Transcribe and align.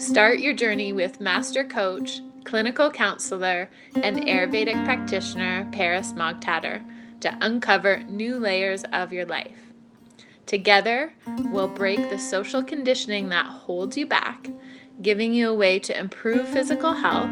Start 0.00 0.38
your 0.38 0.54
journey 0.54 0.94
with 0.94 1.20
master 1.20 1.62
coach, 1.62 2.22
clinical 2.44 2.90
counselor, 2.90 3.68
and 3.96 4.16
Ayurvedic 4.16 4.82
practitioner 4.86 5.68
Paras 5.72 6.14
Moghtader 6.14 6.82
to 7.20 7.36
uncover 7.42 7.98
new 8.04 8.38
layers 8.38 8.82
of 8.94 9.12
your 9.12 9.26
life. 9.26 9.58
Together, 10.46 11.12
we'll 11.52 11.68
break 11.68 12.08
the 12.08 12.18
social 12.18 12.62
conditioning 12.62 13.28
that 13.28 13.44
holds 13.44 13.98
you 13.98 14.06
back, 14.06 14.48
giving 15.02 15.34
you 15.34 15.50
a 15.50 15.54
way 15.54 15.78
to 15.78 15.96
improve 15.96 16.48
physical 16.48 16.94
health, 16.94 17.30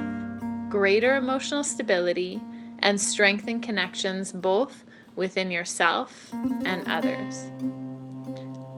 greater 0.69 1.16
emotional 1.16 1.64
stability, 1.64 2.39
and 2.80 3.00
strengthen 3.00 3.61
connections 3.61 4.30
both 4.30 4.85
within 5.16 5.50
yourself 5.50 6.30
and 6.66 6.87
others. 6.87 7.50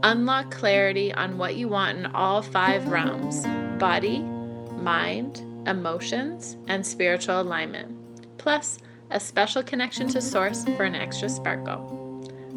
Unlock 0.04 0.52
clarity 0.52 1.12
on 1.12 1.38
what 1.38 1.56
you 1.56 1.66
want 1.66 1.98
in 1.98 2.06
all 2.06 2.40
five 2.40 2.86
realms 2.86 3.44
body, 3.80 4.20
mind, 4.20 5.42
emotions, 5.66 6.56
and 6.68 6.86
spiritual 6.86 7.40
alignment, 7.40 7.90
plus 8.38 8.78
a 9.10 9.18
special 9.18 9.62
connection 9.62 10.06
to 10.08 10.20
Source 10.20 10.64
for 10.76 10.84
an 10.84 10.94
extra 10.94 11.28
sparkle. 11.28 11.96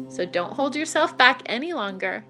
So 0.08 0.24
don't 0.24 0.52
hold 0.52 0.76
yourself 0.76 1.16
back 1.18 1.42
any 1.46 1.72
longer 1.72 2.20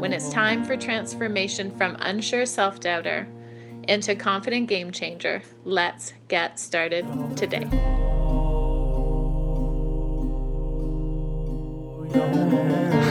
when 0.00 0.12
it's 0.12 0.28
time 0.28 0.64
for 0.64 0.76
transformation 0.76 1.70
from 1.70 1.96
unsure 2.00 2.44
self 2.44 2.80
doubter 2.80 3.26
into 3.88 4.14
confident 4.14 4.68
game 4.68 4.90
changer. 4.90 5.42
Let's 5.64 6.12
get 6.28 6.58
started 6.58 7.06
today. 7.36 7.64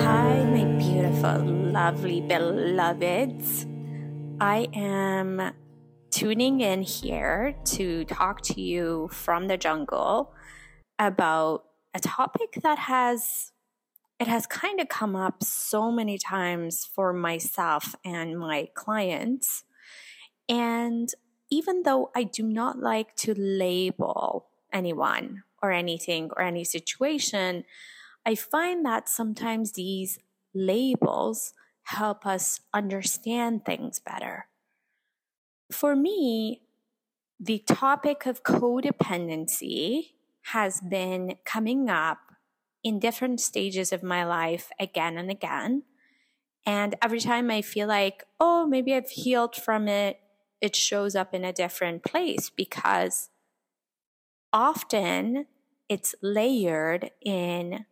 Hi, 0.03 0.43
my 0.43 0.65
beautiful, 0.77 1.45
lovely 1.71 2.21
beloveds. 2.21 3.70
I 4.41 4.69
am 4.73 5.53
tuning 6.09 6.61
in 6.61 6.81
here 6.81 7.53
to 7.63 8.05
talk 8.05 8.41
to 8.41 8.59
you 8.59 9.07
from 9.13 9.47
the 9.47 9.55
jungle 9.55 10.33
about 10.97 11.65
a 11.93 11.99
topic 11.99 12.57
that 12.63 12.79
has 12.79 13.51
it 14.19 14.27
has 14.27 14.47
kind 14.47 14.79
of 14.79 14.89
come 14.89 15.15
up 15.15 15.43
so 15.43 15.91
many 15.91 16.17
times 16.17 16.89
for 16.91 17.13
myself 17.13 17.93
and 18.03 18.39
my 18.39 18.69
clients. 18.73 19.63
And 20.49 21.09
even 21.51 21.83
though 21.83 22.09
I 22.15 22.23
do 22.23 22.41
not 22.41 22.79
like 22.79 23.15
to 23.17 23.35
label 23.37 24.47
anyone 24.73 25.43
or 25.61 25.71
anything 25.71 26.31
or 26.35 26.41
any 26.41 26.63
situation 26.63 27.63
I 28.25 28.33
find 28.33 28.83
that 28.87 29.07
sometimes 29.07 29.73
these 29.73 30.17
labels 30.55 31.53
help 31.83 32.25
us 32.25 32.61
understand 32.73 33.65
things 33.65 33.99
better. 33.99 34.47
For 35.71 35.95
me, 35.95 36.61
the 37.39 37.59
topic 37.59 38.25
of 38.25 38.43
codependency 38.43 40.11
has 40.53 40.81
been 40.81 41.35
coming 41.45 41.89
up 41.89 42.19
in 42.83 42.99
different 42.99 43.39
stages 43.39 43.91
of 43.91 44.03
my 44.03 44.23
life 44.23 44.69
again 44.79 45.17
and 45.17 45.29
again. 45.29 45.83
And 46.65 46.95
every 47.01 47.19
time 47.19 47.49
I 47.49 47.61
feel 47.61 47.87
like, 47.87 48.23
oh, 48.39 48.67
maybe 48.67 48.93
I've 48.93 49.09
healed 49.09 49.55
from 49.55 49.87
it, 49.87 50.19
it 50.61 50.75
shows 50.75 51.15
up 51.15 51.33
in 51.33 51.43
a 51.43 51.53
different 51.53 52.03
place 52.03 52.49
because 52.49 53.29
often 54.53 55.47
it's 55.89 56.13
layered 56.21 57.11
in 57.21 57.85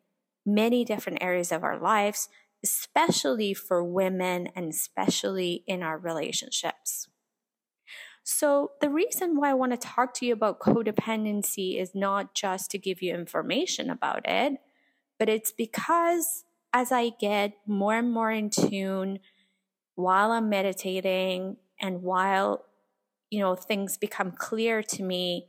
many 0.45 0.86
different 0.86 1.22
areas 1.22 1.52
of 1.52 1.64
our 1.64 1.78
lives, 1.80 2.30
especially 2.64 3.54
for 3.54 3.84
women 3.84 4.50
and 4.56 4.70
especially 4.70 5.64
in 5.68 5.84
our 5.84 5.98
relationships. 5.98 7.08
So, 8.24 8.72
the 8.80 8.90
reason 8.90 9.38
why 9.38 9.50
I 9.50 9.56
want 9.56 9.72
to 9.72 9.78
talk 9.78 10.14
to 10.16 10.26
you 10.26 10.34
about 10.34 10.60
codependency 10.60 11.82
is 11.82 11.96
not 11.96 12.36
just 12.36 12.70
to 12.72 12.78
give 12.78 13.02
you 13.02 13.16
information 13.16 13.90
about 13.90 14.22
it, 14.26 14.60
but 15.17 15.30
it's 15.30 15.52
because 15.52 16.44
as 16.72 16.92
I 16.92 17.10
get 17.20 17.54
more 17.66 17.95
and 17.95 18.11
more 18.11 18.32
in 18.32 18.50
tune 18.50 19.20
while 19.95 20.32
I'm 20.32 20.50
meditating 20.50 21.58
and 21.82 22.04
while 22.04 22.66
you 23.30 23.39
know 23.39 23.56
things 23.56 23.98
become 23.98 24.32
clear 24.32 24.82
to 24.83 25.04
me 25.04 25.48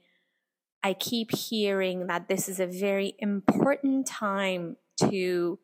I 0.82 0.94
keep 0.94 1.34
hearing 1.34 2.06
that 2.06 2.28
this 2.28 2.48
is 2.48 2.58
a 2.58 2.66
very 2.66 3.14
important 3.18 4.06
time 4.06 4.76
to 5.10 5.58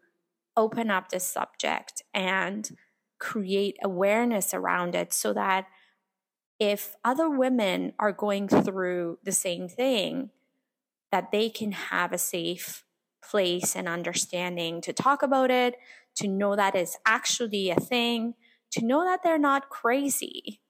open 0.56 0.90
up 0.90 1.08
the 1.08 1.20
subject 1.20 2.02
and 2.14 2.76
create 3.18 3.76
awareness 3.82 4.52
around 4.52 4.94
it 4.94 5.12
so 5.12 5.32
that 5.32 5.66
if 6.58 6.96
other 7.04 7.28
women 7.28 7.92
are 7.98 8.12
going 8.12 8.48
through 8.48 9.18
the 9.22 9.32
same 9.32 9.68
thing 9.68 10.30
that 11.12 11.30
they 11.30 11.48
can 11.48 11.72
have 11.72 12.12
a 12.12 12.18
safe 12.18 12.84
place 13.22 13.74
and 13.76 13.88
understanding 13.88 14.80
to 14.80 14.92
talk 14.92 15.22
about 15.22 15.50
it 15.50 15.76
to 16.14 16.28
know 16.28 16.56
that 16.56 16.74
it's 16.74 16.96
actually 17.04 17.70
a 17.70 17.76
thing 17.76 18.34
to 18.70 18.84
know 18.84 19.04
that 19.04 19.20
they're 19.22 19.38
not 19.38 19.68
crazy. 19.68 20.60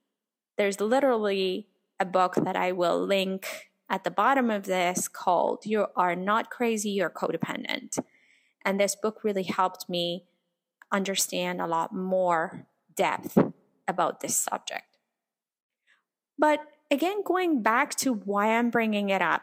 There's 0.56 0.80
literally 0.80 1.68
a 1.98 2.04
book 2.04 2.34
that 2.36 2.56
i 2.56 2.72
will 2.72 3.04
link 3.04 3.70
at 3.88 4.04
the 4.04 4.10
bottom 4.10 4.50
of 4.50 4.64
this 4.64 5.08
called 5.08 5.64
you 5.64 5.86
are 5.96 6.16
not 6.16 6.50
crazy 6.50 6.90
you're 6.90 7.10
codependent 7.10 7.98
and 8.66 8.80
this 8.80 8.96
book 8.96 9.22
really 9.22 9.44
helped 9.44 9.88
me 9.88 10.24
understand 10.92 11.60
a 11.60 11.66
lot 11.66 11.94
more 11.94 12.66
depth 12.96 13.38
about 13.86 14.20
this 14.20 14.36
subject. 14.36 14.98
But 16.36 16.60
again, 16.90 17.22
going 17.24 17.62
back 17.62 17.94
to 17.96 18.12
why 18.12 18.58
I'm 18.58 18.70
bringing 18.70 19.08
it 19.10 19.22
up, 19.22 19.42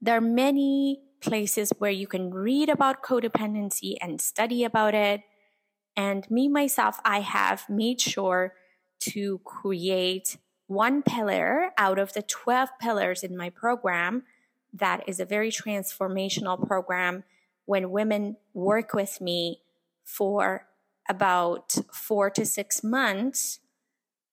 there 0.00 0.18
are 0.18 0.20
many 0.20 1.00
places 1.22 1.72
where 1.78 1.90
you 1.90 2.06
can 2.06 2.30
read 2.30 2.68
about 2.68 3.02
codependency 3.02 3.94
and 4.00 4.20
study 4.20 4.62
about 4.62 4.94
it. 4.94 5.22
And 5.96 6.30
me, 6.30 6.48
myself, 6.48 7.00
I 7.04 7.20
have 7.20 7.64
made 7.70 8.00
sure 8.00 8.52
to 9.00 9.40
create 9.44 10.36
one 10.66 11.02
pillar 11.02 11.70
out 11.78 11.98
of 11.98 12.12
the 12.12 12.22
12 12.22 12.68
pillars 12.80 13.22
in 13.22 13.36
my 13.36 13.48
program 13.48 14.24
that 14.72 15.08
is 15.08 15.20
a 15.20 15.24
very 15.24 15.50
transformational 15.50 16.66
program 16.66 17.24
when 17.66 17.90
women 17.90 18.36
work 18.52 18.94
with 18.94 19.20
me 19.20 19.60
for 20.04 20.66
about 21.08 21.76
four 21.92 22.30
to 22.30 22.44
six 22.44 22.82
months 22.82 23.60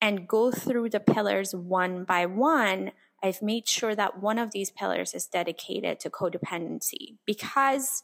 and 0.01 0.27
go 0.27 0.51
through 0.51 0.89
the 0.89 0.99
pillars 0.99 1.53
one 1.53 2.03
by 2.03 2.25
one, 2.25 2.91
I've 3.23 3.41
made 3.41 3.67
sure 3.67 3.95
that 3.95 4.21
one 4.21 4.39
of 4.39 4.51
these 4.51 4.71
pillars 4.71 5.13
is 5.13 5.27
dedicated 5.27 5.99
to 5.99 6.09
codependency 6.09 7.17
because 7.25 8.03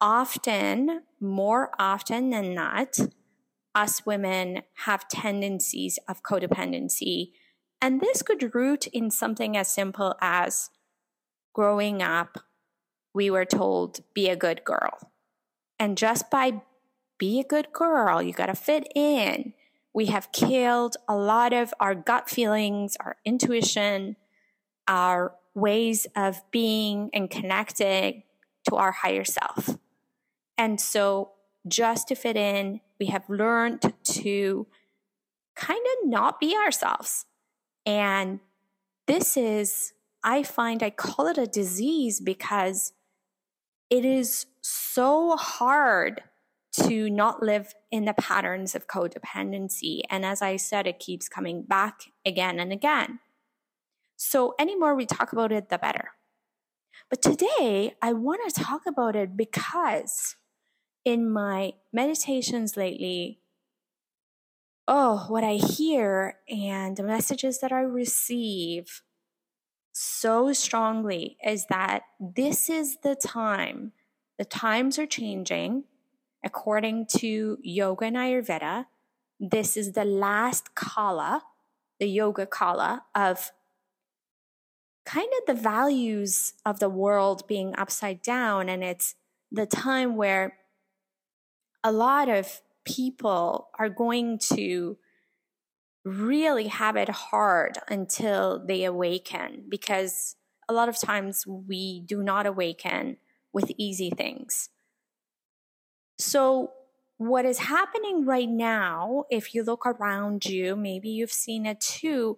often, 0.00 1.02
more 1.20 1.70
often 1.78 2.30
than 2.30 2.54
not, 2.54 2.98
us 3.74 4.04
women 4.04 4.62
have 4.84 5.08
tendencies 5.08 5.98
of 6.08 6.22
codependency. 6.22 7.32
And 7.80 8.00
this 8.00 8.22
could 8.22 8.54
root 8.54 8.86
in 8.88 9.10
something 9.10 9.56
as 9.56 9.72
simple 9.72 10.16
as 10.20 10.70
growing 11.54 12.02
up 12.02 12.38
we 13.16 13.30
were 13.30 13.46
told, 13.46 14.00
be 14.12 14.28
a 14.28 14.36
good 14.36 14.62
girl. 14.62 15.10
And 15.78 15.96
just 15.96 16.30
by 16.30 16.60
be 17.18 17.40
a 17.40 17.44
good 17.44 17.72
girl, 17.72 18.22
you 18.22 18.34
got 18.34 18.46
to 18.46 18.54
fit 18.54 18.86
in. 18.94 19.54
We 19.94 20.06
have 20.06 20.32
killed 20.32 20.98
a 21.08 21.16
lot 21.16 21.54
of 21.54 21.72
our 21.80 21.94
gut 21.94 22.28
feelings, 22.28 22.94
our 23.00 23.16
intuition, 23.24 24.16
our 24.86 25.34
ways 25.54 26.06
of 26.14 26.42
being 26.50 27.08
and 27.14 27.30
connecting 27.30 28.22
to 28.68 28.76
our 28.76 28.92
higher 28.92 29.24
self. 29.24 29.78
And 30.58 30.78
so, 30.78 31.30
just 31.66 32.08
to 32.08 32.14
fit 32.14 32.36
in, 32.36 32.82
we 33.00 33.06
have 33.06 33.28
learned 33.30 33.94
to 34.04 34.66
kind 35.56 35.80
of 35.80 36.08
not 36.08 36.38
be 36.38 36.54
ourselves. 36.54 37.24
And 37.86 38.40
this 39.06 39.38
is, 39.38 39.94
I 40.22 40.42
find, 40.42 40.82
I 40.82 40.90
call 40.90 41.28
it 41.28 41.38
a 41.38 41.46
disease 41.46 42.20
because 42.20 42.92
it 43.90 44.04
is 44.04 44.46
so 44.62 45.36
hard 45.36 46.22
to 46.82 47.08
not 47.08 47.42
live 47.42 47.74
in 47.90 48.04
the 48.04 48.14
patterns 48.14 48.74
of 48.74 48.86
codependency. 48.86 50.02
And 50.10 50.24
as 50.24 50.42
I 50.42 50.56
said, 50.56 50.86
it 50.86 50.98
keeps 50.98 51.28
coming 51.28 51.62
back 51.62 52.00
again 52.24 52.58
and 52.58 52.72
again. 52.72 53.20
So, 54.16 54.54
any 54.58 54.76
more 54.76 54.94
we 54.94 55.06
talk 55.06 55.32
about 55.32 55.52
it, 55.52 55.68
the 55.68 55.78
better. 55.78 56.10
But 57.08 57.22
today, 57.22 57.94
I 58.02 58.12
want 58.12 58.40
to 58.46 58.62
talk 58.62 58.82
about 58.86 59.14
it 59.14 59.36
because 59.36 60.36
in 61.04 61.30
my 61.30 61.74
meditations 61.92 62.76
lately, 62.76 63.40
oh, 64.88 65.26
what 65.28 65.44
I 65.44 65.54
hear 65.54 66.38
and 66.48 66.96
the 66.96 67.02
messages 67.02 67.60
that 67.60 67.72
I 67.72 67.80
receive 67.80 69.02
so 69.98 70.52
strongly 70.52 71.38
is 71.42 71.64
that 71.70 72.02
this 72.20 72.68
is 72.68 72.98
the 73.02 73.14
time, 73.14 73.92
the 74.38 74.44
times 74.44 74.98
are 74.98 75.06
changing. 75.06 75.84
According 76.44 77.06
to 77.16 77.56
yoga 77.62 78.04
and 78.04 78.16
Ayurveda, 78.16 78.84
this 79.40 79.74
is 79.76 79.92
the 79.92 80.04
last 80.04 80.74
kala 80.74 81.42
the 81.98 82.06
yoga 82.06 82.44
kala 82.44 83.04
of 83.14 83.52
kind 85.06 85.30
of 85.38 85.46
the 85.46 85.60
values 85.62 86.52
of 86.66 86.78
the 86.78 86.90
world 86.90 87.46
being 87.48 87.74
upside 87.78 88.20
down. 88.20 88.68
And 88.68 88.84
it's 88.84 89.14
the 89.50 89.64
time 89.64 90.16
where 90.16 90.58
a 91.82 91.90
lot 91.90 92.28
of 92.28 92.60
people 92.84 93.68
are 93.78 93.88
going 93.88 94.38
to 94.52 94.98
really 96.06 96.68
have 96.68 96.94
it 96.94 97.08
hard 97.08 97.78
until 97.88 98.64
they 98.64 98.84
awaken 98.84 99.64
because 99.68 100.36
a 100.68 100.72
lot 100.72 100.88
of 100.88 100.98
times 100.98 101.44
we 101.46 102.00
do 102.00 102.22
not 102.22 102.46
awaken 102.46 103.16
with 103.52 103.72
easy 103.76 104.10
things. 104.10 104.68
So, 106.18 106.70
what 107.18 107.44
is 107.44 107.58
happening 107.58 108.24
right 108.24 108.48
now, 108.48 109.24
if 109.30 109.54
you 109.54 109.64
look 109.64 109.86
around 109.86 110.44
you, 110.44 110.76
maybe 110.76 111.08
you've 111.08 111.32
seen 111.32 111.66
it 111.66 111.80
too, 111.80 112.36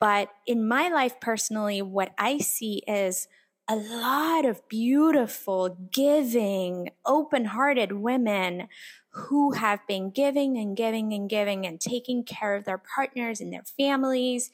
but 0.00 0.30
in 0.46 0.66
my 0.66 0.88
life 0.88 1.20
personally, 1.20 1.82
what 1.82 2.12
I 2.16 2.38
see 2.38 2.82
is 2.86 3.28
a 3.68 3.76
lot 3.76 4.44
of 4.44 4.66
beautiful, 4.68 5.76
giving, 5.92 6.90
open 7.04 7.46
hearted 7.46 7.92
women 7.92 8.68
who 9.10 9.52
have 9.52 9.80
been 9.88 10.10
giving 10.10 10.56
and 10.56 10.76
giving 10.76 11.12
and 11.12 11.28
giving 11.28 11.66
and 11.66 11.80
taking 11.80 12.22
care 12.22 12.54
of 12.54 12.64
their 12.64 12.78
partners 12.78 13.40
and 13.40 13.52
their 13.52 13.64
families 13.76 14.50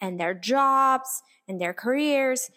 and 0.00 0.20
their 0.20 0.34
jobs 0.34 1.22
and 1.48 1.60
their 1.60 1.72
careers 1.72 2.50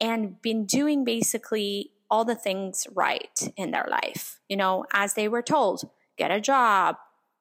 and 0.00 0.40
been 0.42 0.64
doing 0.64 1.04
basically 1.04 1.92
all 2.10 2.24
the 2.24 2.34
things 2.34 2.86
right 2.92 3.52
in 3.56 3.70
their 3.70 3.86
life, 3.88 4.40
you 4.48 4.56
know, 4.56 4.84
as 4.92 5.14
they 5.14 5.28
were 5.28 5.42
told 5.42 5.88
get 6.16 6.30
a 6.30 6.40
job, 6.40 6.96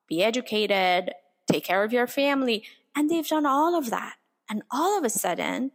be 0.08 0.24
educated, 0.24 1.14
take 1.52 1.64
care 1.64 1.84
of 1.84 1.94
your 1.94 2.08
family. 2.08 2.64
And 2.96 3.10
they've 3.10 3.28
done 3.28 3.46
all 3.46 3.78
of 3.78 3.90
that. 3.92 4.16
And 4.50 4.64
all 4.72 4.98
of 4.98 5.04
a 5.04 5.10
sudden, 5.10 5.72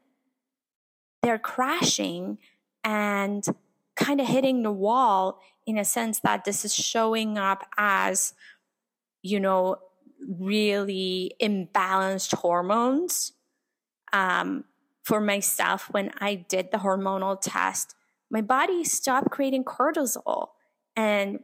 they're 1.23 1.39
crashing 1.39 2.39
and 2.85 3.45
kind 3.97 4.21
of 4.21 4.27
hitting 4.27 4.63
the 4.63 4.73
wall 4.73 5.41
in 5.67 5.77
a 5.77 5.85
sense 5.85 6.21
that 6.21 6.45
this 6.45 6.65
is 6.65 6.75
showing 6.75 7.37
up 7.37 7.67
as, 7.77 8.35
you 9.23 9.41
know, 9.41 9.77
really 10.27 11.35
imbalanced 11.43 12.35
hormones. 12.35 13.33
Um, 14.13 14.65
for 15.05 15.21
myself, 15.21 15.89
when 15.91 16.13
I 16.21 16.35
did 16.35 16.71
the 16.71 16.79
hormonal 16.79 17.39
test, 17.41 17.95
my 18.31 18.43
body 18.43 18.85
stopped 18.85 19.31
creating 19.31 19.65
cortisol 19.65 20.49
and 20.95 21.41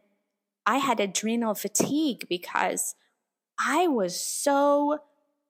I 0.66 0.78
had 0.78 1.00
adrenal 1.00 1.54
fatigue 1.54 2.26
because 2.28 2.94
I 3.58 3.88
was 3.88 4.18
so 4.18 4.98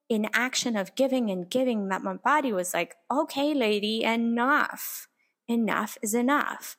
in 0.09 0.27
action 0.33 0.75
of 0.75 0.95
giving 0.95 1.29
and 1.29 1.49
giving 1.49 1.87
that 1.89 2.03
my 2.03 2.13
body 2.13 2.51
was 2.51 2.73
like, 2.73 2.95
okay, 3.11 3.53
lady, 3.53 4.03
enough. 4.03 5.07
Enough 5.47 5.97
is 6.01 6.13
enough. 6.13 6.77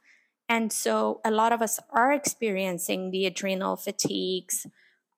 And 0.49 0.73
so 0.73 1.21
a 1.25 1.31
lot 1.31 1.53
of 1.53 1.61
us 1.61 1.81
are 1.91 2.13
experiencing 2.13 3.11
the 3.11 3.27
adrenal 3.27 3.77
fatigues, 3.77 4.67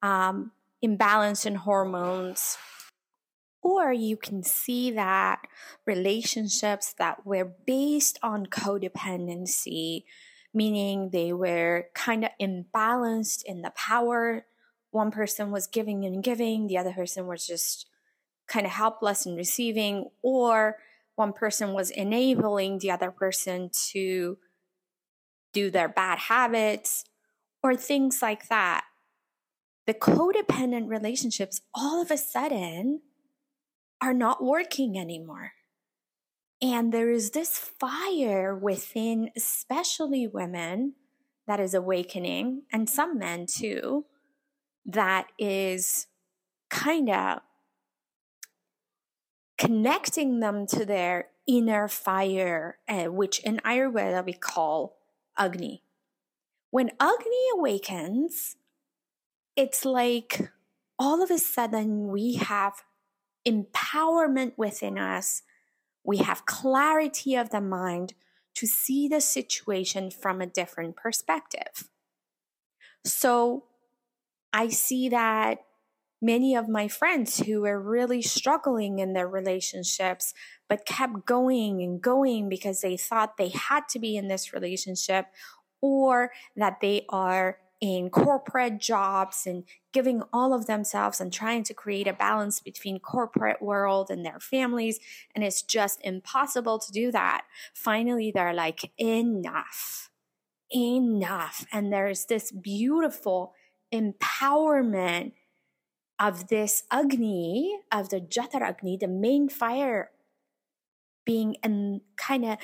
um, 0.02 0.52
imbalance 0.80 1.44
in 1.44 1.56
hormones, 1.56 2.56
or 3.62 3.92
you 3.92 4.16
can 4.16 4.42
see 4.42 4.90
that 4.92 5.40
relationships 5.86 6.94
that 6.98 7.26
were 7.26 7.52
based 7.66 8.18
on 8.22 8.46
codependency, 8.46 10.04
meaning 10.54 11.10
they 11.10 11.32
were 11.32 11.86
kind 11.94 12.24
of 12.24 12.30
imbalanced 12.40 13.42
in 13.44 13.60
the 13.62 13.72
power. 13.76 14.46
One 14.90 15.10
person 15.10 15.50
was 15.50 15.66
giving 15.66 16.04
and 16.06 16.22
giving, 16.22 16.66
the 16.66 16.78
other 16.78 16.92
person 16.92 17.26
was 17.26 17.46
just 17.46 17.86
kind 18.48 18.66
of 18.66 18.72
helpless 18.72 19.26
in 19.26 19.36
receiving, 19.36 20.10
or 20.22 20.78
one 21.16 21.32
person 21.32 21.72
was 21.72 21.90
enabling 21.90 22.78
the 22.78 22.90
other 22.90 23.10
person 23.10 23.70
to 23.90 24.38
do 25.52 25.70
their 25.70 25.88
bad 25.88 26.18
habits, 26.18 27.04
or 27.62 27.74
things 27.74 28.22
like 28.22 28.48
that. 28.48 28.84
The 29.86 29.94
codependent 29.94 30.88
relationships 30.88 31.60
all 31.74 32.02
of 32.02 32.10
a 32.10 32.18
sudden 32.18 33.00
are 34.00 34.14
not 34.14 34.42
working 34.42 34.98
anymore. 34.98 35.52
And 36.60 36.92
there 36.92 37.10
is 37.10 37.30
this 37.30 37.56
fire 37.56 38.54
within, 38.54 39.30
especially 39.36 40.26
women, 40.26 40.94
that 41.46 41.60
is 41.60 41.72
awakening, 41.72 42.64
and 42.70 42.90
some 42.90 43.18
men 43.18 43.46
too, 43.46 44.04
that 44.84 45.28
is 45.38 46.06
kind 46.68 47.08
of 47.08 47.38
connecting 49.58 50.40
them 50.40 50.66
to 50.68 50.84
their 50.84 51.28
inner 51.46 51.88
fire, 51.88 52.78
uh, 52.88 53.04
which 53.06 53.40
in 53.40 53.58
Ayurveda 53.64 54.24
we 54.24 54.32
call 54.32 54.96
Agni. 55.36 55.82
When 56.70 56.90
Agni 57.00 57.48
awakens, 57.54 58.56
it's 59.56 59.84
like 59.84 60.50
all 60.98 61.22
of 61.22 61.30
a 61.30 61.38
sudden 61.38 62.08
we 62.08 62.34
have 62.34 62.84
empowerment 63.46 64.52
within 64.56 64.98
us. 64.98 65.42
We 66.04 66.18
have 66.18 66.46
clarity 66.46 67.34
of 67.34 67.50
the 67.50 67.60
mind 67.60 68.14
to 68.54 68.66
see 68.66 69.08
the 69.08 69.20
situation 69.20 70.10
from 70.10 70.40
a 70.40 70.46
different 70.46 70.96
perspective. 70.96 71.88
So 73.04 73.64
I 74.52 74.68
see 74.68 75.08
that 75.08 75.58
many 76.20 76.54
of 76.54 76.68
my 76.68 76.88
friends 76.88 77.38
who 77.38 77.62
were 77.62 77.80
really 77.80 78.22
struggling 78.22 78.98
in 78.98 79.12
their 79.12 79.28
relationships, 79.28 80.34
but 80.68 80.86
kept 80.86 81.26
going 81.26 81.82
and 81.82 82.00
going 82.00 82.48
because 82.48 82.80
they 82.80 82.96
thought 82.96 83.36
they 83.36 83.50
had 83.50 83.88
to 83.88 83.98
be 83.98 84.16
in 84.16 84.28
this 84.28 84.52
relationship 84.52 85.26
or 85.80 86.32
that 86.56 86.78
they 86.80 87.04
are 87.08 87.58
in 87.80 88.10
corporate 88.10 88.78
jobs 88.80 89.46
and 89.46 89.64
giving 89.92 90.22
all 90.32 90.52
of 90.52 90.66
themselves 90.66 91.20
and 91.20 91.32
trying 91.32 91.62
to 91.62 91.72
create 91.72 92.08
a 92.08 92.12
balance 92.12 92.60
between 92.60 92.98
corporate 92.98 93.62
world 93.62 94.10
and 94.10 94.24
their 94.24 94.40
families. 94.40 94.98
And 95.34 95.44
it's 95.44 95.62
just 95.62 96.00
impossible 96.02 96.80
to 96.80 96.92
do 96.92 97.12
that. 97.12 97.44
Finally 97.74 98.32
they're 98.32 98.52
like 98.52 98.90
enough. 98.98 100.10
Enough. 100.74 101.66
And 101.72 101.92
there's 101.92 102.26
this 102.26 102.50
beautiful 102.50 103.54
empowerment 103.94 105.32
of 106.18 106.48
this 106.48 106.84
Agni, 106.90 107.80
of 107.92 108.08
the 108.08 108.20
Jatharagni, 108.20 108.98
the 108.98 109.08
main 109.08 109.48
fire 109.48 110.10
being 111.24 111.56
kind 112.16 112.44
of 112.44 112.58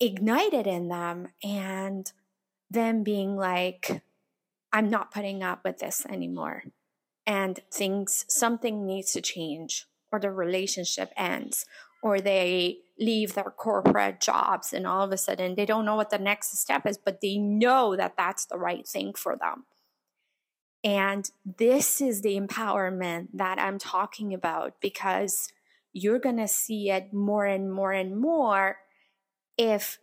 ignited 0.00 0.66
in 0.66 0.88
them 0.88 1.28
and 1.44 2.12
them 2.70 3.02
being 3.02 3.36
like, 3.36 4.02
I'm 4.72 4.88
not 4.88 5.12
putting 5.12 5.42
up 5.42 5.60
with 5.64 5.78
this 5.78 6.06
anymore. 6.06 6.64
And 7.26 7.60
things, 7.70 8.24
something 8.28 8.86
needs 8.86 9.12
to 9.12 9.20
change, 9.20 9.86
or 10.10 10.18
the 10.18 10.32
relationship 10.32 11.12
ends, 11.16 11.66
or 12.02 12.20
they 12.20 12.78
leave 12.98 13.34
their 13.34 13.44
corporate 13.44 14.20
jobs, 14.20 14.72
and 14.72 14.86
all 14.86 15.04
of 15.04 15.12
a 15.12 15.16
sudden 15.16 15.54
they 15.54 15.66
don't 15.66 15.84
know 15.84 15.94
what 15.94 16.10
the 16.10 16.18
next 16.18 16.58
step 16.58 16.86
is, 16.86 16.98
but 16.98 17.20
they 17.20 17.36
know 17.36 17.94
that 17.94 18.16
that's 18.16 18.46
the 18.46 18.58
right 18.58 18.88
thing 18.88 19.12
for 19.14 19.36
them. 19.36 19.66
And 20.84 21.30
this 21.44 22.00
is 22.00 22.22
the 22.22 22.38
empowerment 22.38 23.28
that 23.34 23.58
I'm 23.58 23.78
talking 23.78 24.34
about 24.34 24.80
because 24.80 25.52
you're 25.92 26.18
going 26.18 26.38
to 26.38 26.48
see 26.48 26.90
it 26.90 27.12
more 27.12 27.46
and 27.46 27.72
more 27.72 27.92
and 27.92 28.18
more 28.18 28.78
if 29.56 29.98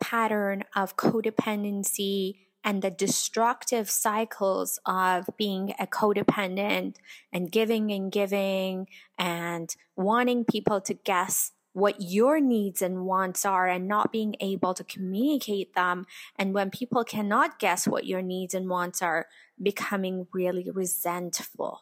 pattern 0.00 0.64
of 0.76 0.96
codependency 0.96 2.36
and 2.64 2.82
the 2.82 2.90
destructive 2.90 3.88
cycles 3.88 4.78
of 4.84 5.28
being 5.36 5.74
a 5.78 5.86
codependent 5.86 6.96
and 7.32 7.50
giving 7.50 7.90
and 7.90 8.12
giving 8.12 8.88
and 9.16 9.74
wanting 9.96 10.44
people 10.44 10.80
to 10.80 10.92
guess 10.92 11.52
what 11.78 12.00
your 12.00 12.40
needs 12.40 12.82
and 12.82 13.04
wants 13.04 13.44
are 13.44 13.66
and 13.66 13.86
not 13.86 14.12
being 14.12 14.34
able 14.40 14.74
to 14.74 14.84
communicate 14.84 15.74
them. 15.74 16.06
And 16.36 16.52
when 16.52 16.70
people 16.70 17.04
cannot 17.04 17.58
guess 17.58 17.86
what 17.86 18.06
your 18.06 18.22
needs 18.22 18.54
and 18.54 18.68
wants 18.68 19.00
are, 19.02 19.26
becoming 19.62 20.26
really 20.32 20.70
resentful. 20.70 21.80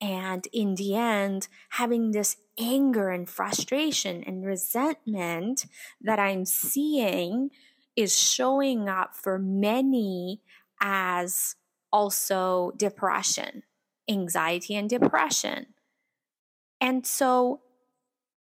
And 0.00 0.46
in 0.52 0.74
the 0.74 0.96
end, 0.96 1.48
having 1.70 2.10
this 2.10 2.36
anger 2.58 3.10
and 3.10 3.28
frustration 3.28 4.22
and 4.24 4.44
resentment 4.44 5.66
that 6.00 6.18
I'm 6.18 6.44
seeing 6.44 7.50
is 7.96 8.18
showing 8.18 8.88
up 8.88 9.14
for 9.14 9.38
many 9.38 10.42
as 10.80 11.56
also 11.92 12.72
depression, 12.76 13.62
anxiety, 14.08 14.74
and 14.74 14.90
depression. 14.90 15.66
And 16.80 17.06
so 17.06 17.60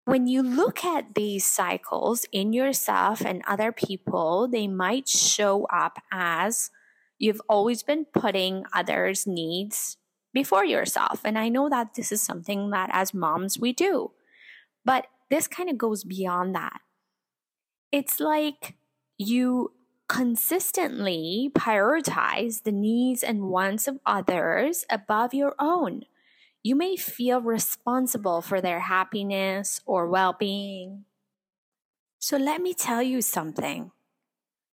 when 0.05 0.27
you 0.27 0.43
look 0.43 0.83
at 0.83 1.15
these 1.15 1.45
cycles 1.45 2.25
in 2.31 2.51
yourself 2.51 3.22
and 3.22 3.41
other 3.48 3.72
people, 3.72 4.48
they 4.48 4.67
might 4.67 5.07
show 5.07 5.65
up 5.65 5.98
as 6.12 6.72
you've 7.17 7.41
always 7.48 7.83
been 7.83 8.05
putting 8.05 8.65
others' 8.74 9.25
needs 9.25 9.98
before 10.33 10.65
yourself. 10.65 11.22
And 11.24 11.38
I 11.38 11.48
know 11.48 11.69
that 11.69 11.93
this 11.93 12.12
is 12.12 12.22
something 12.22 12.72
that 12.72 12.89
as 12.91 13.13
moms 13.13 13.57
we 13.57 13.72
do, 13.72 14.12
but 14.83 15.07
this 15.29 15.48
kind 15.48 15.69
of 15.69 15.77
goes 15.77 16.03
beyond 16.03 16.53
that. 16.55 16.81
It's 17.91 18.19
like 18.19 18.75
you 19.17 19.72
consistently 20.10 21.50
prioritize 21.55 22.63
the 22.63 22.72
needs 22.72 23.24
and 23.24 23.43
wants 23.43 23.88
of 23.88 24.00
others 24.05 24.86
above 24.89 25.33
your 25.33 25.55
own. 25.60 26.03
You 26.63 26.75
may 26.75 26.96
feel 26.96 27.41
responsible 27.41 28.41
for 28.41 28.62
their 28.62 28.79
happiness 28.79 29.82
or 29.86 30.08
well 30.08 30.34
being. 30.38 31.03
So 32.20 32.38
let 32.38 32.62
me 32.62 32.74
tell 32.74 33.03
you 33.03 33.22
something 33.22 33.91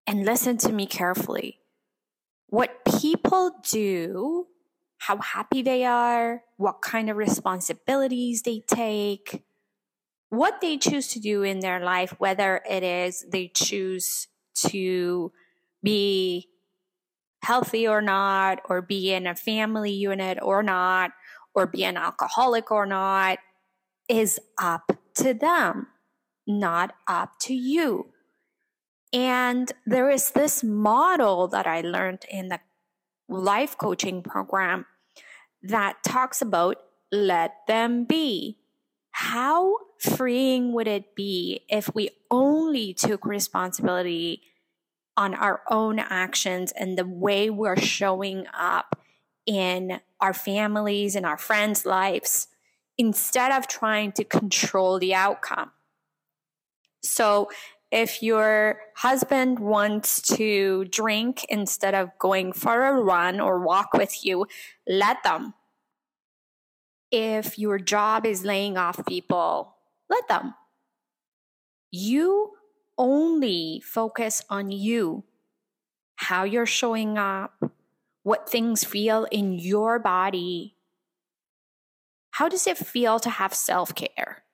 and 0.07 0.25
listen 0.25 0.57
to 0.59 0.73
me 0.73 0.87
carefully. 0.87 1.59
What 2.47 2.85
people 3.01 3.57
do, 3.69 4.47
how 4.99 5.19
happy 5.19 5.63
they 5.63 5.85
are, 5.85 6.45
what 6.57 6.81
kind 6.81 7.11
of 7.11 7.17
responsibilities 7.17 8.43
they 8.43 8.63
take, 8.69 9.43
what 10.29 10.61
they 10.61 10.79
choose 10.79 11.09
to 11.09 11.19
do 11.19 11.43
in 11.43 11.59
their 11.59 11.81
life, 11.81 12.15
whether 12.19 12.63
it 12.71 12.85
is 12.85 13.27
they 13.33 13.49
choose 13.49 14.29
to 14.69 15.33
be 15.83 16.49
healthy 17.43 17.89
or 17.89 18.01
not, 18.01 18.61
or 18.69 18.81
be 18.81 19.13
in 19.13 19.27
a 19.27 19.35
family 19.35 19.93
unit 19.93 20.39
or 20.41 20.63
not, 20.63 21.11
or 21.55 21.67
be 21.67 21.85
an 21.85 21.97
alcoholic 21.97 22.71
or 22.71 22.87
not, 22.87 23.39
is 24.09 24.39
up 24.59 24.99
to 25.15 25.35
them, 25.35 25.89
not 26.47 26.95
up 27.07 27.39
to 27.41 27.55
you. 27.55 28.11
And 29.13 29.73
there 29.87 30.11
is 30.11 30.31
this 30.31 30.63
model 30.63 31.49
that 31.49 31.67
I 31.67 31.81
learned 31.81 32.25
in 32.31 32.49
the 32.49 32.61
life 33.29 33.77
coaching 33.77 34.23
program 34.23 34.87
that 35.63 36.03
talks 36.05 36.41
about 36.41 36.77
let 37.13 37.55
them 37.67 38.05
be. 38.05 38.59
How 39.11 39.77
freeing 39.99 40.73
would 40.73 40.87
it 40.87 41.15
be 41.15 41.65
if 41.69 41.93
we 41.95 42.11
only 42.31 42.95
took 42.95 43.27
responsibility 43.27 44.43
on 45.17 45.35
our 45.35 45.61
own 45.69 45.99
actions 45.99 46.73
and 46.73 46.97
the 46.97 47.07
way 47.07 47.51
we're 47.51 47.77
showing 47.77 48.47
up 48.55 48.97
in 49.45 50.01
our 50.21 50.35
families 50.35 51.17
and 51.17 51.27
our 51.27 51.39
friends' 51.39 51.87
lives 51.87 52.49
instead 52.99 53.53
of 53.53 53.67
trying 53.67 54.13
to 54.13 54.25
control 54.25 54.99
the 54.99 55.15
outcome? 55.15 55.71
So, 57.03 57.49
if 57.91 58.23
your 58.23 58.81
husband 58.97 59.59
wants 59.59 60.23
to 60.37 60.85
drink 60.87 61.45
instead 61.49 61.95
of 61.95 62.11
going 62.21 62.53
for 62.53 62.87
a 62.87 63.01
run 63.01 63.41
or 63.41 63.59
walk 63.59 63.95
with 63.95 64.25
you, 64.25 64.47
let 64.87 65.23
them. 65.25 65.55
If 67.11 67.59
your 67.59 67.79
job 67.79 68.25
is 68.27 68.45
laying 68.45 68.77
off 68.77 69.05
people, 69.07 69.75
let 70.09 70.29
them. 70.29 70.55
You 71.91 72.53
only 72.97 73.83
focus 73.85 74.45
on 74.49 74.71
you, 74.71 75.25
how 76.15 76.45
you're 76.45 76.67
showing 76.67 77.19
up, 77.19 77.73
what 78.23 78.49
things 78.49 78.85
feel 78.85 79.27
in 79.31 79.53
your 79.53 79.99
body. 79.99 80.77
How 82.33 82.49
does 82.49 82.67
it 82.67 82.79
feel 82.79 83.19
to 83.21 83.31
have 83.31 83.55
self 83.55 83.95
care? 83.95 84.45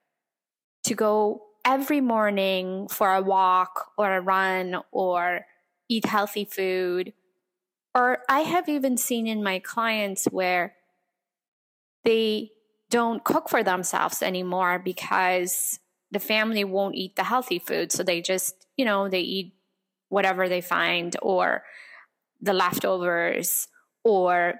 To 0.84 0.94
go 0.94 1.42
every 1.64 2.00
morning 2.00 2.86
for 2.88 3.12
a 3.12 3.22
walk 3.22 3.90
or 3.98 4.14
a 4.14 4.20
run 4.20 4.80
or 4.92 5.46
eat 5.88 6.06
healthy 6.06 6.44
food. 6.44 7.12
Or 7.94 8.18
I 8.28 8.40
have 8.40 8.68
even 8.68 8.96
seen 8.96 9.26
in 9.26 9.42
my 9.42 9.58
clients 9.58 10.26
where 10.26 10.74
they 12.04 12.52
don't 12.90 13.24
cook 13.24 13.48
for 13.48 13.64
themselves 13.64 14.22
anymore 14.22 14.78
because 14.78 15.80
the 16.12 16.20
family 16.20 16.62
won't 16.62 16.94
eat 16.94 17.16
the 17.16 17.24
healthy 17.24 17.58
food. 17.58 17.90
So 17.90 18.02
they 18.02 18.20
just, 18.20 18.66
you 18.76 18.84
know, 18.84 19.08
they 19.08 19.20
eat 19.20 19.54
whatever 20.08 20.48
they 20.48 20.60
find 20.60 21.16
or 21.20 21.64
the 22.40 22.52
leftovers 22.52 23.68
or 24.04 24.54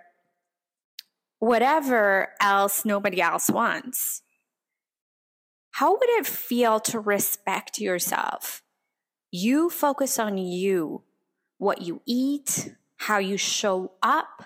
whatever 1.39 2.29
else 2.41 2.85
nobody 2.85 3.21
else 3.21 3.51
wants. 3.51 4.23
How 5.73 5.93
would 5.93 6.09
it 6.11 6.27
feel 6.27 6.81
to 6.81 6.99
respect 6.99 7.79
yourself? 7.79 8.63
You 9.31 9.69
focus 9.69 10.19
on 10.19 10.39
you, 10.39 11.03
what 11.59 11.83
you 11.83 12.01
eat, 12.07 12.75
how 12.97 13.19
you 13.19 13.37
show 13.37 13.93
up, 14.03 14.45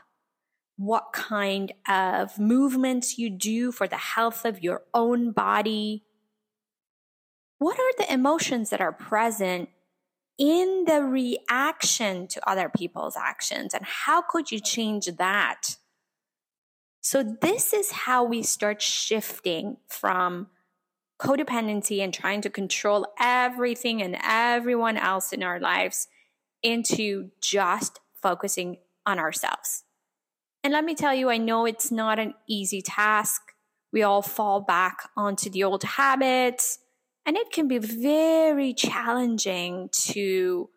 what 0.76 1.12
kind 1.12 1.72
of 1.88 2.38
movements 2.38 3.18
you 3.18 3.30
do 3.30 3.70
for 3.70 3.86
the 3.86 3.96
health 3.96 4.44
of 4.44 4.62
your 4.62 4.82
own 4.94 5.30
body. 5.30 6.04
What 7.58 7.78
are 7.78 7.92
the 7.98 8.12
emotions 8.12 8.70
that 8.70 8.80
are 8.80 8.92
present 8.92 9.68
in 10.40 10.86
the 10.86 11.02
reaction 11.02 12.26
to 12.26 12.48
other 12.48 12.70
people's 12.74 13.16
actions, 13.16 13.74
and 13.74 13.84
how 13.84 14.22
could 14.22 14.50
you 14.50 14.58
change 14.58 15.06
that? 15.06 15.76
So, 17.02 17.22
this 17.22 17.72
is 17.74 17.92
how 17.92 18.24
we 18.24 18.42
start 18.42 18.80
shifting 18.80 19.76
from 19.86 20.48
codependency 21.20 22.02
and 22.02 22.12
trying 22.12 22.40
to 22.40 22.50
control 22.50 23.06
everything 23.20 24.00
and 24.00 24.16
everyone 24.24 24.96
else 24.96 25.32
in 25.32 25.42
our 25.42 25.60
lives 25.60 26.08
into 26.62 27.30
just 27.42 28.00
focusing 28.22 28.78
on 29.04 29.18
ourselves. 29.18 29.84
And 30.64 30.72
let 30.72 30.84
me 30.84 30.94
tell 30.94 31.14
you, 31.14 31.28
I 31.28 31.36
know 31.36 31.66
it's 31.66 31.92
not 31.92 32.18
an 32.18 32.34
easy 32.48 32.80
task. 32.80 33.42
We 33.92 34.02
all 34.02 34.22
fall 34.22 34.60
back 34.60 35.08
onto 35.16 35.50
the 35.50 35.64
old 35.64 35.82
habits, 35.82 36.78
and 37.30 37.36
it 37.36 37.52
can 37.52 37.68
be 37.68 37.78
very 37.78 38.74
challenging 38.74 39.88
to 39.92 40.68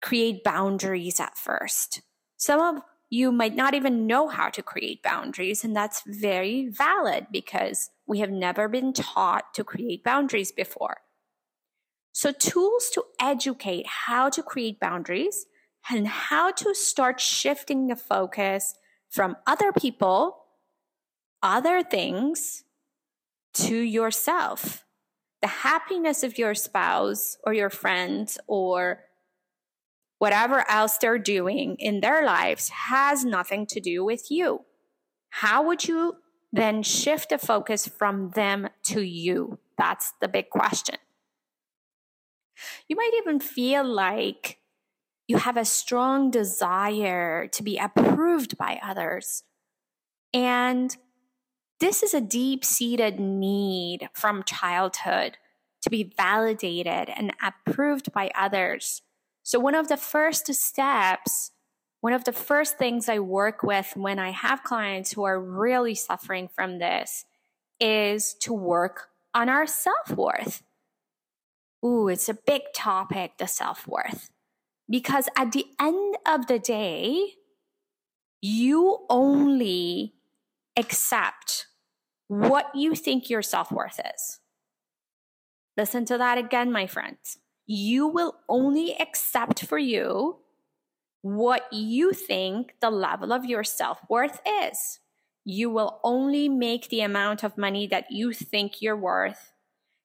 create 0.00 0.44
boundaries 0.44 1.18
at 1.18 1.36
first. 1.36 2.02
Some 2.36 2.60
of 2.60 2.82
you 3.10 3.32
might 3.32 3.56
not 3.56 3.74
even 3.74 4.06
know 4.06 4.28
how 4.28 4.48
to 4.50 4.62
create 4.62 5.02
boundaries, 5.02 5.64
and 5.64 5.74
that's 5.74 6.04
very 6.06 6.68
valid 6.68 7.26
because 7.32 7.90
we 8.06 8.20
have 8.20 8.30
never 8.30 8.68
been 8.68 8.92
taught 8.92 9.52
to 9.54 9.64
create 9.64 10.04
boundaries 10.04 10.52
before. 10.52 10.98
So, 12.12 12.30
tools 12.30 12.88
to 12.90 13.02
educate 13.20 13.88
how 13.88 14.30
to 14.30 14.40
create 14.40 14.78
boundaries 14.78 15.46
and 15.90 16.06
how 16.06 16.52
to 16.52 16.76
start 16.76 17.18
shifting 17.18 17.88
the 17.88 17.96
focus 17.96 18.76
from 19.10 19.34
other 19.48 19.72
people, 19.72 20.44
other 21.42 21.82
things, 21.82 22.62
to 23.54 23.76
yourself. 23.76 24.84
The 25.44 25.48
happiness 25.48 26.22
of 26.22 26.38
your 26.38 26.54
spouse 26.54 27.36
or 27.44 27.52
your 27.52 27.68
friends 27.68 28.38
or 28.46 29.00
whatever 30.18 30.64
else 30.70 30.96
they're 30.96 31.18
doing 31.18 31.76
in 31.78 32.00
their 32.00 32.24
lives 32.24 32.70
has 32.70 33.26
nothing 33.26 33.66
to 33.66 33.78
do 33.78 34.02
with 34.02 34.30
you. 34.30 34.64
How 35.28 35.62
would 35.62 35.86
you 35.86 36.14
then 36.50 36.82
shift 36.82 37.28
the 37.28 37.36
focus 37.36 37.86
from 37.86 38.30
them 38.30 38.70
to 38.84 39.02
you? 39.02 39.58
That's 39.76 40.14
the 40.18 40.28
big 40.28 40.48
question. 40.48 40.96
You 42.88 42.96
might 42.96 43.12
even 43.18 43.38
feel 43.38 43.84
like 43.84 44.60
you 45.28 45.36
have 45.36 45.58
a 45.58 45.66
strong 45.66 46.30
desire 46.30 47.48
to 47.48 47.62
be 47.62 47.76
approved 47.76 48.56
by 48.56 48.80
others. 48.82 49.42
And 50.32 50.96
this 51.80 52.02
is 52.02 52.14
a 52.14 52.20
deep 52.20 52.64
seated 52.64 53.18
need 53.18 54.08
from 54.12 54.42
childhood 54.44 55.38
to 55.82 55.90
be 55.90 56.02
validated 56.16 57.10
and 57.14 57.32
approved 57.42 58.12
by 58.12 58.30
others. 58.36 59.02
So, 59.42 59.60
one 59.60 59.74
of 59.74 59.88
the 59.88 59.96
first 59.96 60.52
steps, 60.54 61.50
one 62.00 62.12
of 62.12 62.24
the 62.24 62.32
first 62.32 62.78
things 62.78 63.08
I 63.08 63.18
work 63.18 63.62
with 63.62 63.92
when 63.94 64.18
I 64.18 64.30
have 64.30 64.64
clients 64.64 65.12
who 65.12 65.24
are 65.24 65.40
really 65.40 65.94
suffering 65.94 66.48
from 66.48 66.78
this 66.78 67.26
is 67.80 68.34
to 68.40 68.52
work 68.52 69.08
on 69.34 69.48
our 69.48 69.66
self 69.66 70.10
worth. 70.10 70.62
Ooh, 71.84 72.08
it's 72.08 72.30
a 72.30 72.34
big 72.34 72.62
topic, 72.74 73.32
the 73.38 73.46
self 73.46 73.86
worth. 73.86 74.30
Because 74.88 75.28
at 75.36 75.52
the 75.52 75.66
end 75.80 76.16
of 76.26 76.46
the 76.46 76.58
day, 76.58 77.34
you 78.40 79.04
only 79.10 80.14
accept 80.76 81.66
what 82.28 82.70
you 82.74 82.94
think 82.94 83.30
your 83.30 83.42
self 83.42 83.70
worth 83.70 84.00
is. 84.14 84.40
Listen 85.76 86.04
to 86.06 86.18
that 86.18 86.38
again, 86.38 86.70
my 86.70 86.86
friends 86.86 87.38
you 87.66 88.06
will 88.06 88.36
only 88.48 88.94
accept 89.00 89.64
for 89.64 89.78
you 89.78 90.36
what 91.22 91.72
you 91.72 92.12
think 92.12 92.74
the 92.80 92.90
level 92.90 93.32
of 93.32 93.44
your 93.44 93.64
self 93.64 93.98
worth 94.10 94.40
is. 94.46 95.00
You 95.44 95.70
will 95.70 96.00
only 96.04 96.48
make 96.48 96.88
the 96.88 97.00
amount 97.00 97.42
of 97.42 97.58
money 97.58 97.86
that 97.86 98.10
you 98.10 98.32
think 98.32 98.82
you're 98.82 98.96
worth. 98.96 99.52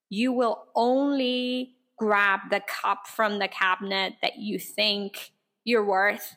You 0.10 0.32
will 0.32 0.66
only 0.76 1.76
grab 1.98 2.42
the 2.50 2.62
cup 2.62 3.08
from 3.08 3.40
the 3.40 3.48
cabinet 3.48 4.16
that 4.22 4.38
you 4.38 4.60
think 4.60 5.32
you're 5.66 5.86
worth. 5.86 6.36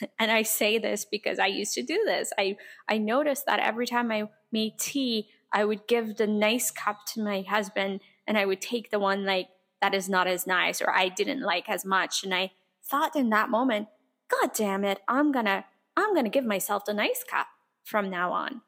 and 0.18 0.30
I 0.30 0.42
say 0.42 0.78
this 0.78 1.04
because 1.04 1.38
I 1.38 1.46
used 1.46 1.74
to 1.74 1.82
do 1.82 2.02
this. 2.04 2.32
I, 2.38 2.56
I 2.88 2.98
noticed 2.98 3.46
that 3.46 3.60
every 3.60 3.86
time 3.86 4.10
I 4.10 4.28
made 4.50 4.78
tea, 4.78 5.28
I 5.52 5.64
would 5.64 5.86
give 5.86 6.16
the 6.16 6.26
nice 6.26 6.70
cup 6.70 7.04
to 7.12 7.22
my 7.22 7.42
husband 7.42 8.00
and 8.26 8.38
I 8.38 8.46
would 8.46 8.60
take 8.60 8.90
the 8.90 8.98
one 8.98 9.24
like 9.24 9.48
that 9.80 9.94
is 9.94 10.08
not 10.08 10.26
as 10.26 10.46
nice 10.46 10.80
or 10.80 10.90
I 10.90 11.08
didn't 11.08 11.40
like 11.40 11.68
as 11.68 11.84
much. 11.84 12.24
And 12.24 12.34
I 12.34 12.52
thought 12.84 13.16
in 13.16 13.30
that 13.30 13.50
moment, 13.50 13.88
God 14.30 14.50
damn 14.54 14.84
it, 14.84 15.00
I'm 15.08 15.32
gonna, 15.32 15.64
I'm 15.96 16.14
gonna 16.14 16.30
give 16.30 16.44
myself 16.44 16.84
the 16.84 16.94
nice 16.94 17.24
cup 17.28 17.48
from 17.84 18.08
now 18.08 18.32
on. 18.32 18.62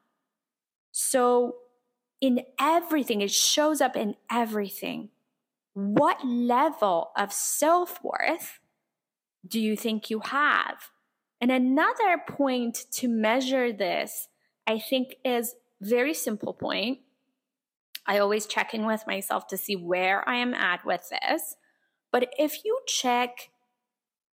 So 0.91 1.55
in 2.21 2.41
everything, 2.59 3.21
it 3.21 3.31
shows 3.31 3.81
up 3.81 3.95
in 3.95 4.15
everything. 4.31 5.09
What 5.73 6.25
level 6.25 7.11
of 7.17 7.33
self 7.33 8.03
worth 8.03 8.59
do 9.47 9.59
you 9.59 9.75
think 9.75 10.09
you 10.09 10.19
have? 10.19 10.89
And 11.45 11.51
another 11.51 12.19
point 12.27 12.85
to 12.93 13.07
measure 13.07 13.71
this, 13.71 14.29
I 14.65 14.79
think, 14.79 15.17
is 15.23 15.53
very 15.79 16.15
simple 16.15 16.55
point. 16.55 17.01
I 18.07 18.17
always 18.17 18.47
check 18.47 18.73
in 18.73 18.87
with 18.87 19.03
myself 19.05 19.45
to 19.49 19.57
see 19.57 19.75
where 19.75 20.27
I 20.27 20.37
am 20.37 20.55
at 20.55 20.83
with 20.83 21.07
this. 21.11 21.55
But 22.11 22.33
if 22.39 22.65
you 22.65 22.79
check 22.87 23.51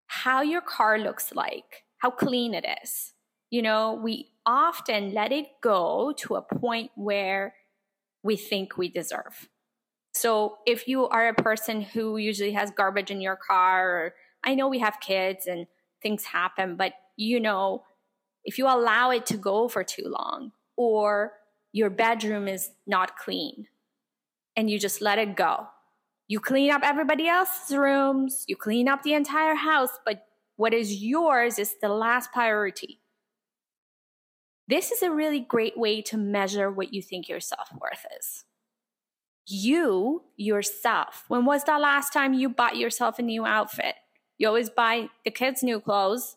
how 0.09 0.43
your 0.43 0.61
car 0.61 0.99
looks 0.99 1.33
like, 1.33 1.85
how 1.99 2.11
clean 2.11 2.55
it 2.55 2.67
is, 2.83 3.13
you 3.51 3.63
know, 3.63 4.01
we 4.03 4.33
often 4.45 5.15
let 5.15 5.31
it 5.31 5.47
go 5.63 6.13
to 6.19 6.35
a 6.35 6.43
point 6.43 6.91
where 6.97 7.55
we 8.25 8.35
think 8.35 8.77
we 8.77 8.89
deserve. 8.89 9.49
So 10.13 10.57
if 10.67 10.89
you 10.89 11.07
are 11.07 11.29
a 11.29 11.35
person 11.35 11.83
who 11.83 12.17
usually 12.17 12.55
has 12.55 12.73
garbage 12.73 13.13
in 13.13 13.21
your 13.21 13.37
car, 13.37 13.91
or 13.91 14.15
I 14.43 14.57
know 14.57 14.67
we 14.67 14.81
have 14.81 14.99
kids 14.99 15.47
and 15.47 15.69
things 16.03 16.25
happen, 16.25 16.76
but 16.76 16.93
you 17.17 17.41
know, 17.41 17.85
if 18.45 18.59
you 18.59 18.67
allow 18.67 19.11
it 19.11 19.26
to 19.26 19.37
go 19.37 19.69
for 19.69 19.83
too 19.83 20.05
long, 20.07 20.53
or 20.76 21.33
your 21.73 21.91
bedroom 21.91 22.49
is 22.49 22.71
not 22.87 23.17
clean 23.17 23.67
and 24.57 24.71
you 24.71 24.79
just 24.79 25.00
let 25.00 25.19
it 25.19 25.37
go. 25.37 25.67
You 26.29 26.41
clean 26.41 26.71
up 26.71 26.83
everybody 26.85 27.29
else's 27.29 27.76
rooms, 27.76 28.45
you 28.49 28.57
clean 28.57 28.88
up 28.88 29.03
the 29.03 29.15
entire 29.15 29.55
house, 29.55 29.91
but 30.05 30.26
what 30.57 30.75
is 30.75 31.03
yours 31.03 31.59
is 31.59 31.76
the 31.81 31.88
last 31.88 32.33
priority. 32.33 33.00
This 34.69 34.91
is 34.91 35.03
a 35.03 35.11
really 35.11 35.38
great 35.41 35.79
way 35.79 36.03
to 36.03 36.17
measure 36.17 36.71
what 36.71 36.93
you 36.93 37.00
think 37.00 37.29
your 37.29 37.41
self 37.41 37.69
worth 37.81 38.05
is. 38.19 38.45
You, 39.47 40.25
yourself, 40.37 41.25
when 41.29 41.45
was 41.45 41.62
the 41.62 41.79
last 41.79 42.12
time 42.12 42.35
you 42.35 42.49
bought 42.49 42.76
yourself 42.76 43.21
a 43.21 43.23
new 43.23 43.47
outfit? 43.47 43.95
You 44.38 44.49
always 44.49 44.71
buy 44.71 45.09
the 45.25 45.31
kids' 45.31 45.62
new 45.62 45.81
clothes. 45.81 46.37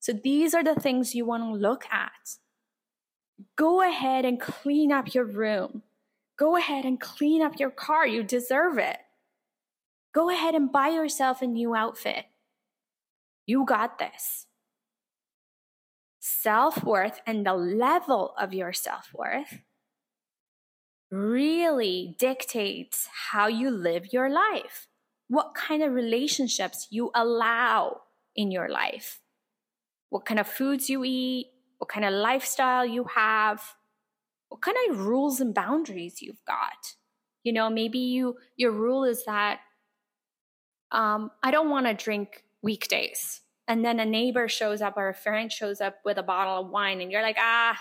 So 0.00 0.12
these 0.12 0.54
are 0.54 0.64
the 0.64 0.74
things 0.74 1.14
you 1.14 1.24
want 1.24 1.42
to 1.44 1.52
look 1.52 1.84
at. 1.92 2.36
Go 3.56 3.82
ahead 3.82 4.24
and 4.24 4.40
clean 4.40 4.92
up 4.92 5.14
your 5.14 5.24
room. 5.24 5.82
Go 6.38 6.56
ahead 6.56 6.84
and 6.84 7.00
clean 7.00 7.42
up 7.42 7.60
your 7.60 7.70
car. 7.70 8.06
You 8.06 8.22
deserve 8.22 8.78
it. 8.78 8.98
Go 10.12 10.30
ahead 10.30 10.54
and 10.54 10.72
buy 10.72 10.88
yourself 10.88 11.42
a 11.42 11.46
new 11.46 11.74
outfit. 11.74 12.24
You 13.46 13.64
got 13.64 13.98
this. 13.98 14.46
Self 16.18 16.82
worth 16.84 17.20
and 17.26 17.46
the 17.46 17.54
level 17.54 18.34
of 18.38 18.52
your 18.52 18.72
self 18.72 19.10
worth 19.14 19.60
really 21.10 22.14
dictates 22.18 23.08
how 23.30 23.48
you 23.48 23.70
live 23.70 24.12
your 24.12 24.30
life, 24.30 24.86
what 25.30 25.54
kind 25.54 25.80
of 25.80 25.92
relationships 25.92 26.88
you 26.90 27.12
allow 27.14 28.00
in 28.34 28.50
your 28.50 28.68
life, 28.68 29.20
what 30.08 30.26
kind 30.26 30.40
of 30.40 30.46
foods 30.48 30.90
you 30.90 31.04
eat, 31.04 31.46
what 31.78 31.88
kind 31.88 32.04
of 32.04 32.12
lifestyle 32.12 32.84
you 32.84 33.04
have, 33.14 33.62
what 34.48 34.60
kind 34.60 34.76
of 34.88 35.06
rules 35.06 35.40
and 35.40 35.54
boundaries 35.54 36.20
you've 36.20 36.44
got. 36.44 36.96
You 37.44 37.52
know, 37.52 37.70
maybe 37.70 38.00
you 38.00 38.38
your 38.56 38.72
rule 38.72 39.04
is 39.04 39.24
that 39.24 39.60
um, 40.90 41.30
I 41.44 41.52
don't 41.52 41.70
want 41.70 41.86
to 41.86 41.94
drink 41.94 42.42
weekdays. 42.60 43.40
And 43.68 43.84
then 43.84 44.00
a 44.00 44.04
neighbor 44.04 44.48
shows 44.48 44.82
up 44.82 44.96
or 44.96 45.10
a 45.10 45.14
friend 45.14 45.52
shows 45.52 45.80
up 45.80 45.94
with 46.04 46.18
a 46.18 46.24
bottle 46.24 46.64
of 46.64 46.70
wine, 46.70 47.00
and 47.00 47.12
you're 47.12 47.22
like, 47.22 47.38
ah, 47.38 47.78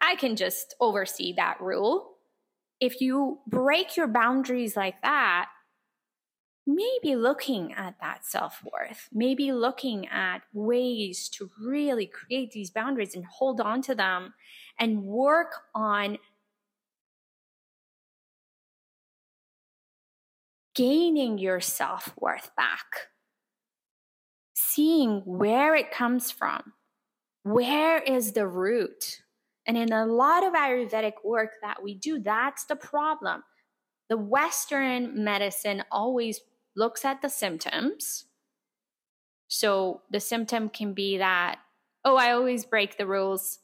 I 0.00 0.16
can 0.16 0.34
just 0.34 0.74
oversee 0.80 1.34
that 1.36 1.60
rule. 1.60 2.16
If 2.80 3.00
you 3.00 3.38
break 3.46 3.96
your 3.96 4.08
boundaries 4.08 4.76
like 4.76 5.00
that, 5.02 5.50
maybe 6.68 7.16
looking 7.16 7.72
at 7.72 7.94
that 7.98 8.26
self 8.26 8.62
worth, 8.62 9.08
maybe 9.10 9.52
looking 9.52 10.06
at 10.08 10.42
ways 10.52 11.28
to 11.30 11.50
really 11.58 12.06
create 12.06 12.52
these 12.52 12.70
boundaries 12.70 13.14
and 13.14 13.24
hold 13.24 13.58
on 13.58 13.80
to 13.80 13.94
them 13.94 14.34
and 14.78 15.02
work 15.02 15.52
on 15.74 16.18
gaining 20.74 21.38
your 21.38 21.58
self 21.58 22.12
worth 22.20 22.50
back, 22.54 23.08
seeing 24.54 25.22
where 25.24 25.74
it 25.74 25.90
comes 25.90 26.30
from. 26.30 26.74
Where 27.44 27.98
is 27.98 28.32
the 28.32 28.46
root? 28.46 29.22
And 29.66 29.78
in 29.78 29.90
a 29.90 30.04
lot 30.04 30.44
of 30.44 30.52
Ayurvedic 30.52 31.24
work 31.24 31.52
that 31.62 31.82
we 31.82 31.94
do, 31.94 32.18
that's 32.18 32.66
the 32.66 32.76
problem. 32.76 33.42
The 34.10 34.18
Western 34.18 35.24
medicine 35.24 35.82
always 35.90 36.40
looks 36.78 37.04
at 37.04 37.20
the 37.20 37.28
symptoms. 37.28 38.26
So 39.48 40.02
the 40.10 40.20
symptom 40.20 40.68
can 40.68 40.94
be 40.94 41.18
that, 41.18 41.58
oh, 42.04 42.16
I 42.16 42.32
always 42.32 42.64
break 42.64 42.96
the 42.96 43.06
rules 43.06 43.58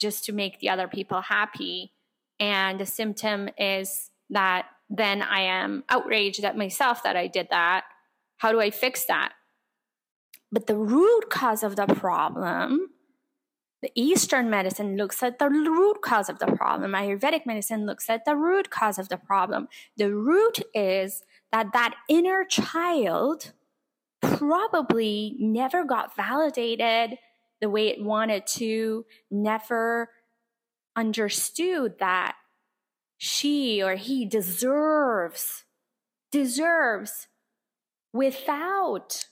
just 0.00 0.24
to 0.24 0.32
make 0.32 0.60
the 0.60 0.68
other 0.68 0.86
people 0.86 1.22
happy. 1.22 1.92
And 2.38 2.78
the 2.78 2.86
symptom 2.86 3.48
is 3.58 4.10
that 4.30 4.66
then 4.90 5.22
I 5.22 5.40
am 5.40 5.84
outraged 5.88 6.44
at 6.44 6.56
myself 6.56 7.02
that 7.02 7.16
I 7.16 7.26
did 7.26 7.48
that. 7.50 7.84
How 8.36 8.52
do 8.52 8.60
I 8.60 8.70
fix 8.70 9.04
that? 9.06 9.32
But 10.52 10.66
the 10.66 10.76
root 10.76 11.30
cause 11.30 11.62
of 11.62 11.76
the 11.76 11.86
problem, 11.86 12.90
the 13.82 13.90
Eastern 13.94 14.50
medicine 14.50 14.96
looks 14.96 15.22
at 15.22 15.38
the 15.38 15.48
root 15.48 16.02
cause 16.02 16.28
of 16.28 16.38
the 16.38 16.46
problem. 16.46 16.92
Ayurvedic 16.92 17.46
medicine 17.46 17.86
looks 17.86 18.08
at 18.08 18.24
the 18.24 18.36
root 18.36 18.70
cause 18.70 18.98
of 18.98 19.08
the 19.08 19.18
problem. 19.18 19.68
The 19.96 20.12
root 20.12 20.60
is 20.74 21.22
that 21.52 21.72
that 21.72 21.94
inner 22.08 22.44
child 22.44 23.52
probably 24.20 25.36
never 25.38 25.84
got 25.84 26.14
validated 26.16 27.18
the 27.60 27.70
way 27.70 27.88
it 27.88 28.02
wanted 28.02 28.46
to, 28.46 29.04
never 29.30 30.10
understood 30.96 31.98
that 31.98 32.36
she 33.16 33.82
or 33.82 33.96
he 33.96 34.24
deserves, 34.24 35.64
deserves 36.30 37.26
without 38.12 39.26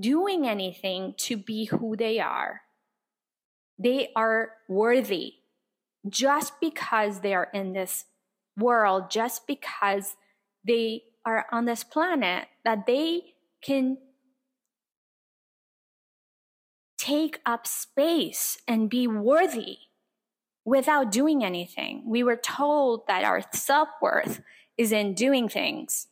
doing 0.00 0.46
anything 0.46 1.14
to 1.16 1.36
be 1.36 1.66
who 1.66 1.96
they 1.96 2.18
are. 2.18 2.62
They 3.78 4.10
are 4.16 4.50
worthy 4.68 5.34
just 6.08 6.54
because 6.60 7.20
they 7.20 7.34
are 7.34 7.48
in 7.52 7.72
this 7.72 8.04
world, 8.56 9.10
just 9.10 9.46
because 9.46 10.16
they 10.66 11.02
are 11.26 11.46
on 11.50 11.64
this 11.64 11.82
planet 11.82 12.46
that 12.64 12.86
they 12.86 13.34
can 13.60 13.98
take 16.96 17.40
up 17.44 17.66
space 17.66 18.58
and 18.66 18.88
be 18.88 19.06
worthy 19.06 19.78
without 20.64 21.10
doing 21.10 21.44
anything. 21.44 22.04
We 22.06 22.22
were 22.22 22.36
told 22.36 23.06
that 23.08 23.24
our 23.24 23.42
self 23.52 23.88
worth 24.00 24.40
is 24.78 24.92
in 24.92 25.14
doing 25.14 25.48
things, 25.48 26.06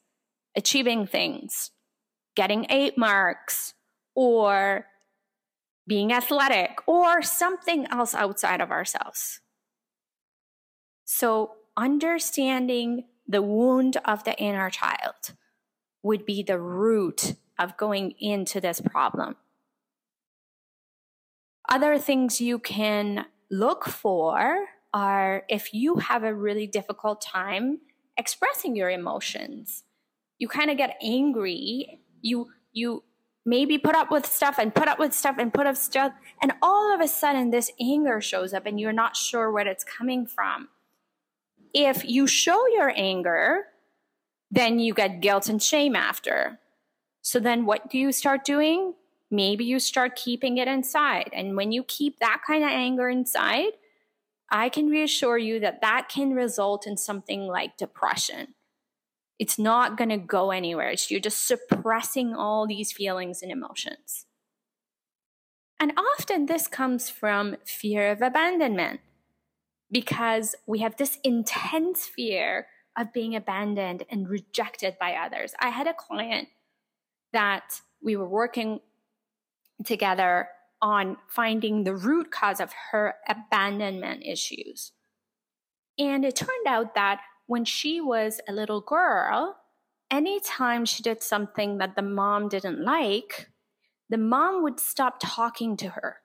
achieving 0.57 1.07
things, 1.07 1.71
getting 2.35 2.67
eight 2.69 2.99
marks, 2.99 3.75
or 4.15 4.87
being 5.87 6.13
athletic, 6.13 6.79
or 6.87 7.23
something 7.23 7.87
else 7.91 8.15
outside 8.15 8.61
of 8.61 8.71
ourselves. 8.71 9.41
So, 11.05 11.57
understanding 11.77 13.05
the 13.27 13.43
wound 13.43 13.97
of 14.05 14.25
the 14.25 14.37
inner 14.39 14.71
child 14.71 15.35
would 16.03 16.27
be 16.27 16.43
the 16.43 16.59
root 16.59 17.35
of 17.59 17.77
going 17.77 18.13
into 18.19 18.61
this 18.61 18.81
problem. 18.81 19.37
Other 21.69 21.99
things 21.99 22.41
you 22.41 22.59
can 22.59 23.27
look 23.51 23.87
for 23.87 24.67
are 24.93 25.45
if 25.49 25.73
you 25.73 25.97
have 25.97 26.23
a 26.23 26.35
really 26.35 26.67
difficult 26.67 27.21
time 27.23 27.81
expressing 28.17 28.77
your 28.77 28.91
emotions. 28.91 29.85
You 30.39 30.49
kind 30.49 30.71
of 30.71 30.77
get 30.77 30.99
angry, 31.03 32.01
you 32.21 32.49
you 32.73 33.03
maybe 33.47 33.79
put 33.79 33.95
up 33.95 34.11
with 34.11 34.27
stuff 34.27 34.59
and 34.59 34.75
put 34.75 34.89
up 34.89 34.99
with 34.99 35.13
stuff 35.13 35.37
and 35.39 35.53
put 35.53 35.67
up 35.67 35.77
stuff 35.77 36.13
and 36.43 36.53
all 36.63 36.95
of 36.95 37.01
a 37.01 37.09
sudden 37.09 37.51
this 37.51 37.71
anger 37.81 38.21
shows 38.21 38.55
up 38.55 38.65
and 38.65 38.81
you're 38.81 38.93
not 38.93 39.17
sure 39.17 39.51
where 39.51 39.67
it's 39.69 39.85
coming 39.85 40.27
from 40.27 40.69
if 41.75 42.05
you 42.05 42.27
show 42.27 42.67
your 42.69 42.93
anger, 42.97 43.67
then 44.51 44.79
you 44.79 44.95
get 44.95 45.21
guilt 45.21 45.49
and 45.49 45.63
shame 45.63 45.97
after. 45.97 46.61
So 47.23 47.41
then 47.41 47.67
what 47.67 47.91
do 47.91 47.99
you 47.99 48.13
start 48.13 48.45
doing? 48.45 48.95
maybe 49.35 49.65
you 49.65 49.79
start 49.79 50.17
keeping 50.17 50.59
it 50.59 50.69
inside. 50.69 51.31
And 51.33 51.57
when 51.57 51.73
you 51.73 51.85
keep 51.85 52.19
that 52.21 52.43
kind 52.47 52.63
of 52.63 52.71
anger 52.71 53.09
inside, 53.09 53.73
I 54.51 54.69
can 54.69 54.89
reassure 54.89 55.39
you 55.39 55.61
that 55.61 55.81
that 55.81 56.09
can 56.09 56.33
result 56.33 56.87
in 56.87 56.97
something 56.97 57.47
like 57.47 57.77
depression. 57.77 58.55
It's 59.39 59.59
not 59.59 59.97
going 59.97 60.11
to 60.11 60.17
go 60.17 60.53
anywhere. 60.53 60.91
It's 60.91 61.11
you're 61.11 61.21
just 61.21 61.47
suppressing 61.47 62.35
all 62.35 62.67
these 62.67 62.93
feelings 62.93 63.43
and 63.43 63.51
emotions. 63.51 64.27
And 65.81 65.93
often 65.99 66.47
this 66.47 66.69
comes 66.69 67.11
from 67.11 67.57
fear 67.65 68.13
of 68.13 68.23
abandonment 68.23 69.01
because 69.91 70.55
we 70.67 70.81
have 70.81 70.97
this 70.97 71.19
intense 71.23 72.05
fear 72.05 72.67
of 72.97 73.13
being 73.13 73.35
abandoned 73.35 74.05
and 74.11 74.29
rejected 74.29 74.97
by 75.01 75.15
others. 75.15 75.55
I 75.61 75.69
had 75.69 75.87
a 75.87 75.95
client 75.95 76.49
that 77.33 77.81
we 78.03 78.17
were 78.17 78.29
working 78.29 78.81
together 79.85 80.49
on 80.81 81.17
finding 81.29 81.85
the 81.85 81.95
root 81.95 82.31
cause 82.31 82.61
of 82.61 82.73
her 82.93 83.15
abandonment 83.29 84.23
issues. 84.25 84.93
And 85.99 86.25
it 86.25 86.37
turned 86.37 86.67
out 86.67 86.95
that 86.95 87.21
when 87.47 87.65
she 87.65 88.01
was 88.01 88.41
a 88.49 88.53
little 88.53 88.81
girl, 88.81 89.57
anytime 90.11 90.85
she 90.85 91.03
did 91.03 91.23
something 91.23 91.79
that 91.79 91.97
the 91.97 92.03
mom 92.03 92.49
didn't 92.49 92.85
like, 92.85 93.49
the 94.09 94.19
mom 94.19 94.63
would 94.63 94.79
stop 94.79 95.17
talking 95.23 95.77
to 95.79 95.91
her. 95.91 96.19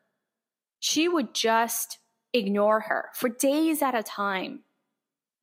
She 0.80 1.08
would 1.08 1.34
just 1.34 2.00
ignore 2.34 2.82
her 2.82 3.10
for 3.14 3.30
days 3.30 3.82
at 3.82 3.96
a 3.96 4.04
time. 4.04 4.62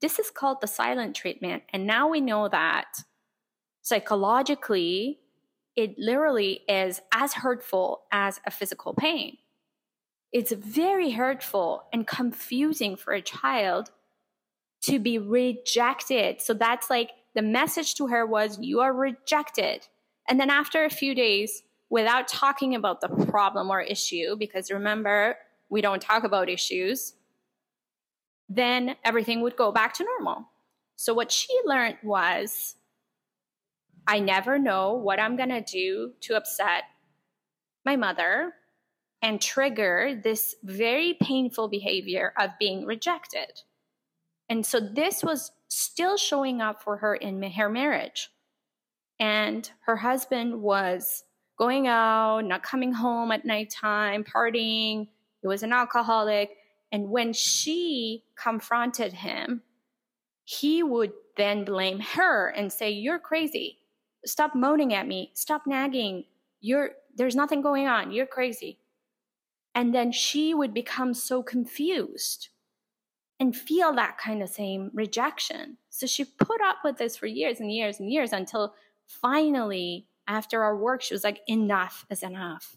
This 0.01 0.19
is 0.19 0.31
called 0.31 0.61
the 0.61 0.67
silent 0.67 1.17
treatment. 1.17 1.63
And 1.73 1.87
now 1.87 2.09
we 2.09 2.21
know 2.21 2.49
that 2.49 3.03
psychologically, 3.83 5.21
it 5.75 5.99
literally 5.99 6.61
is 6.69 7.01
as 7.13 7.35
hurtful 7.35 8.03
as 8.13 8.41
a 8.47 8.51
physical 8.51 8.95
pain. 8.95 9.39
It's 10.33 10.53
very 10.53 11.13
hurtful 11.13 11.85
and 11.93 12.07
confusing 12.07 12.97
for 12.97 13.13
a 13.13 13.23
child 13.23 13.91
to 14.83 14.99
be 14.99 15.19
rejected. 15.19 16.41
So 16.41 16.53
that's 16.55 16.91
like 16.91 17.11
the 17.35 17.43
message 17.43 17.95
to 17.97 18.09
her 18.09 18.27
was, 18.27 18.59
You 18.61 18.81
are 18.81 18.93
rejected. 18.93 19.87
And 20.29 20.41
then 20.41 20.51
after 20.51 20.85
a 20.85 20.91
few 20.91 21.15
days, 21.15 21.63
without 21.89 22.29
talking 22.29 22.75
about 22.75 23.01
the 23.01 23.09
problem 23.27 23.71
or 23.71 23.81
issue, 23.81 24.37
because 24.37 24.71
remember, 24.71 25.37
we 25.69 25.81
don't 25.81 26.03
talk 26.03 26.25
about 26.25 26.49
issues, 26.49 27.15
then 28.49 28.97
everything 29.05 29.41
would 29.41 29.57
go 29.57 29.73
back 29.73 29.95
to 29.95 30.05
normal. 30.05 30.49
So 30.97 31.13
what 31.13 31.33
she 31.33 31.55
learned 31.65 31.99
was 32.03 32.77
I 34.07 34.21
never 34.21 34.59
know 34.59 34.93
what 34.95 35.19
I'm 35.19 35.37
going 35.37 35.49
to 35.49 35.61
do 35.61 36.13
to 36.23 36.37
upset 36.37 36.85
my 37.85 37.97
mother 37.97 38.55
and 39.23 39.41
trigger 39.41 40.21
this 40.23 40.55
very 40.63 41.17
painful 41.21 41.69
behavior 41.69 42.33
of 42.39 42.51
being 42.61 42.85
rejected. 42.85 43.63
And 44.49 44.65
so 44.65 44.79
this 44.79 45.25
was 45.25 45.51
still 45.69 46.17
showing 46.17 46.61
up 46.61 46.83
for 46.83 46.99
her 46.99 47.15
in 47.15 47.43
her 47.43 47.69
marriage. 47.69 48.31
And 49.19 49.69
her 49.87 49.97
husband 49.97 50.61
was 50.63 51.25
going 51.59 51.89
out, 51.89 52.43
not 52.43 52.63
coming 52.63 52.93
home 52.93 53.33
at 53.33 53.45
nighttime, 53.45 54.25
partying. 54.25 55.09
He 55.41 55.47
was 55.47 55.63
an 55.63 55.73
alcoholic. 55.73 56.57
And 56.93 57.11
when 57.11 57.33
she 57.33 58.25
confronted 58.37 59.13
him, 59.13 59.63
he 60.45 60.83
would 60.83 61.13
then 61.37 61.65
blame 61.65 62.01
her 62.01 62.49
and 62.49 62.73
say, 62.73 62.91
You're 62.91 63.19
crazy. 63.19 63.79
Stop 64.25 64.55
moaning 64.55 64.95
at 64.95 65.07
me. 65.07 65.31
Stop 65.35 65.67
nagging. 65.67 66.25
You're, 66.61 66.91
there's 67.15 67.37
nothing 67.37 67.63
going 67.63 67.87
on. 67.87 68.13
You're 68.13 68.27
crazy. 68.27 68.79
And 69.75 69.95
then 69.95 70.11
she 70.11 70.55
would 70.55 70.73
become 70.73 71.15
so 71.15 71.43
confused 71.43 72.49
and 73.39 73.55
feel 73.55 73.93
that 73.93 74.19
kind 74.19 74.43
of 74.43 74.49
same 74.49 74.91
rejection. 74.95 75.77
So 75.91 76.07
she 76.07 76.25
put 76.25 76.61
up 76.63 76.79
with 76.85 76.97
this 76.97 77.17
for 77.17 77.27
years 77.27 77.61
and 77.61 77.73
years 77.73 78.01
and 78.01 78.11
years 78.11 78.33
until 78.33 78.75
finally, 79.07 80.07
after 80.27 80.63
our 80.63 80.77
work, 80.77 81.03
she 81.03 81.15
was 81.15 81.23
like, 81.23 81.41
enough 81.47 82.05
is 82.11 82.23
enough. 82.23 82.77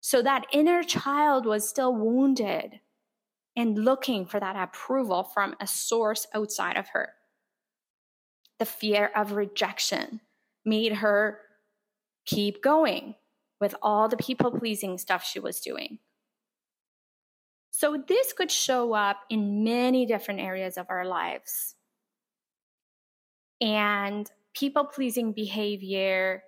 So 0.00 0.22
that 0.22 0.46
inner 0.52 0.82
child 0.82 1.46
was 1.46 1.68
still 1.68 1.94
wounded 1.94 2.80
and 3.56 3.78
looking 3.84 4.26
for 4.26 4.38
that 4.38 4.56
approval 4.56 5.24
from 5.24 5.54
a 5.60 5.66
source 5.66 6.26
outside 6.34 6.76
of 6.76 6.88
her 6.88 7.14
the 8.58 8.64
fear 8.64 9.10
of 9.14 9.32
rejection 9.32 10.20
made 10.64 10.92
her 10.92 11.38
keep 12.24 12.62
going 12.62 13.14
with 13.60 13.74
all 13.82 14.08
the 14.08 14.16
people 14.16 14.50
pleasing 14.50 14.98
stuff 14.98 15.24
she 15.24 15.40
was 15.40 15.60
doing. 15.60 15.98
So, 17.70 18.02
this 18.08 18.32
could 18.32 18.50
show 18.50 18.94
up 18.94 19.18
in 19.28 19.62
many 19.62 20.06
different 20.06 20.40
areas 20.40 20.78
of 20.78 20.86
our 20.88 21.04
lives. 21.04 21.74
And 23.60 24.30
people 24.54 24.84
pleasing 24.84 25.32
behavior 25.32 26.42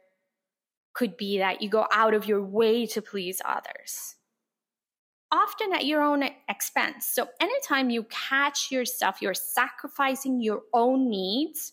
could 0.99 1.17
be 1.17 1.39
that 1.39 1.63
you 1.63 1.69
go 1.69 1.87
out 1.93 2.13
of 2.13 2.27
your 2.27 2.43
way 2.43 2.85
to 2.85 3.01
please 3.01 3.41
others, 3.45 4.17
often 5.31 5.73
at 5.73 5.87
your 5.87 6.03
own 6.03 6.25
expense. 6.49 7.07
So, 7.07 7.29
anytime 7.41 7.89
you 7.89 8.05
catch 8.11 8.73
yourself, 8.73 9.23
you're 9.23 9.33
sacrificing 9.33 10.41
your 10.41 10.63
own 10.75 11.09
needs 11.09 11.73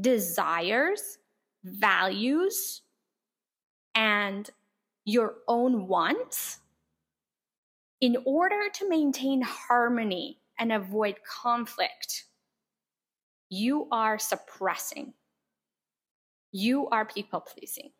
desires, 0.00 1.18
values, 1.62 2.80
and 3.94 4.48
your 5.04 5.34
own 5.46 5.86
wants 5.86 6.60
in 8.00 8.16
order 8.24 8.70
to 8.72 8.88
maintain 8.88 9.42
harmony 9.42 10.40
and 10.58 10.72
avoid 10.72 11.16
conflict, 11.22 12.24
you 13.50 13.88
are 13.92 14.18
suppressing. 14.18 15.12
You 16.50 16.88
are 16.88 17.04
people 17.04 17.40
pleasing. 17.40 17.90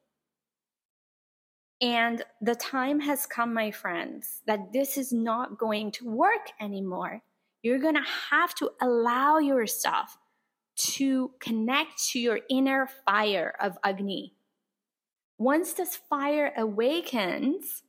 And 1.81 2.25
the 2.41 2.55
time 2.55 3.01
has 3.01 3.27
come, 3.27 3.53
my 3.53 3.71
friends, 3.71 4.43
that 4.47 4.73
this 4.73 4.97
is 4.97 5.13
not 5.13 5.59
going 5.59 5.93
to 5.93 6.09
work 6.09 6.51
anymore. 6.61 7.23
You're 7.63 7.79
going 7.79 7.97
to 7.97 8.11
have 8.31 8.55
to 8.57 8.71
allow 8.81 9.39
yourself 9.39 10.17
to 10.77 11.33
connect 11.41 12.05
to 12.11 12.19
your 12.19 12.41
inner 12.49 12.89
fire 13.07 13.55
of 13.61 13.77
Agni. 13.85 14.35
Once 15.39 15.73
this 15.73 15.97
fire 15.97 16.53
awakens, 16.57 17.83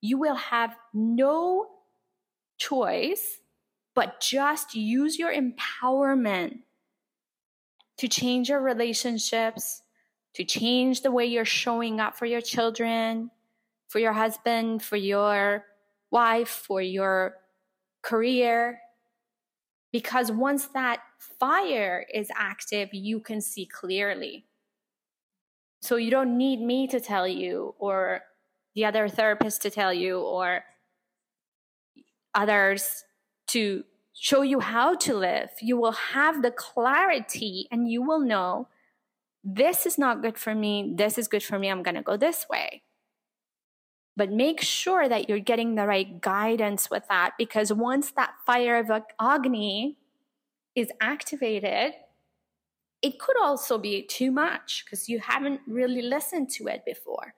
you 0.00 0.18
will 0.18 0.36
have 0.36 0.76
no 0.92 1.66
choice 2.58 3.38
but 3.94 4.20
just 4.20 4.74
use 4.74 5.18
your 5.18 5.32
empowerment 5.34 6.60
to 7.98 8.08
change 8.08 8.48
your 8.48 8.60
relationships, 8.60 9.82
to 10.34 10.44
change 10.44 11.02
the 11.02 11.10
way 11.10 11.26
you're 11.26 11.44
showing 11.44 12.00
up 12.00 12.16
for 12.16 12.26
your 12.26 12.40
children, 12.40 13.30
for 13.88 13.98
your 13.98 14.12
husband, 14.12 14.82
for 14.82 14.96
your 14.96 15.64
wife, 16.10 16.48
for 16.48 16.80
your 16.80 17.34
career, 18.02 18.80
because 19.92 20.30
once 20.30 20.66
that 20.68 21.00
fire 21.18 22.06
is 22.12 22.30
active, 22.36 22.88
you 22.92 23.20
can 23.20 23.40
see 23.40 23.66
clearly. 23.66 24.44
So 25.82 25.96
you 25.96 26.10
don't 26.10 26.36
need 26.36 26.60
me 26.60 26.86
to 26.88 27.00
tell 27.00 27.26
you, 27.26 27.74
or 27.78 28.22
the 28.74 28.84
other 28.84 29.08
therapist 29.08 29.62
to 29.62 29.70
tell 29.70 29.92
you, 29.92 30.20
or 30.20 30.62
others 32.34 33.04
to 33.48 33.84
show 34.12 34.42
you 34.42 34.60
how 34.60 34.94
to 34.94 35.14
live. 35.14 35.50
You 35.60 35.76
will 35.76 35.92
have 35.92 36.42
the 36.42 36.50
clarity 36.52 37.66
and 37.72 37.90
you 37.90 38.02
will 38.02 38.20
know 38.20 38.68
this 39.42 39.86
is 39.86 39.98
not 39.98 40.22
good 40.22 40.38
for 40.38 40.54
me. 40.54 40.92
This 40.96 41.18
is 41.18 41.28
good 41.28 41.42
for 41.42 41.58
me. 41.58 41.68
I'm 41.68 41.82
going 41.82 41.94
to 41.94 42.02
go 42.02 42.16
this 42.16 42.46
way. 42.50 42.82
But 44.16 44.30
make 44.30 44.60
sure 44.60 45.08
that 45.08 45.28
you're 45.28 45.38
getting 45.38 45.74
the 45.74 45.86
right 45.86 46.20
guidance 46.20 46.90
with 46.90 47.04
that 47.08 47.32
because 47.38 47.72
once 47.72 48.10
that 48.12 48.34
fire 48.44 48.78
of 48.78 48.90
Agni 49.20 49.96
is 50.74 50.90
activated, 51.00 51.94
it 53.02 53.18
could 53.18 53.36
also 53.40 53.78
be 53.78 54.02
too 54.02 54.30
much 54.30 54.84
because 54.84 55.08
you 55.08 55.20
haven't 55.20 55.60
really 55.66 56.02
listened 56.02 56.50
to 56.50 56.66
it 56.66 56.84
before. 56.84 57.34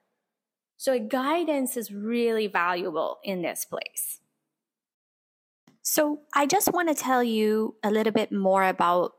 So, 0.75 0.99
guidance 0.99 1.77
is 1.77 1.93
really 1.93 2.47
valuable 2.47 3.19
in 3.23 3.41
this 3.41 3.63
place. 3.63 4.19
So, 5.81 6.19
I 6.33 6.45
just 6.45 6.73
want 6.73 6.89
to 6.89 6.95
tell 6.95 7.23
you 7.23 7.75
a 7.81 7.91
little 7.91 8.11
bit 8.11 8.33
more 8.33 8.65
about 8.65 9.13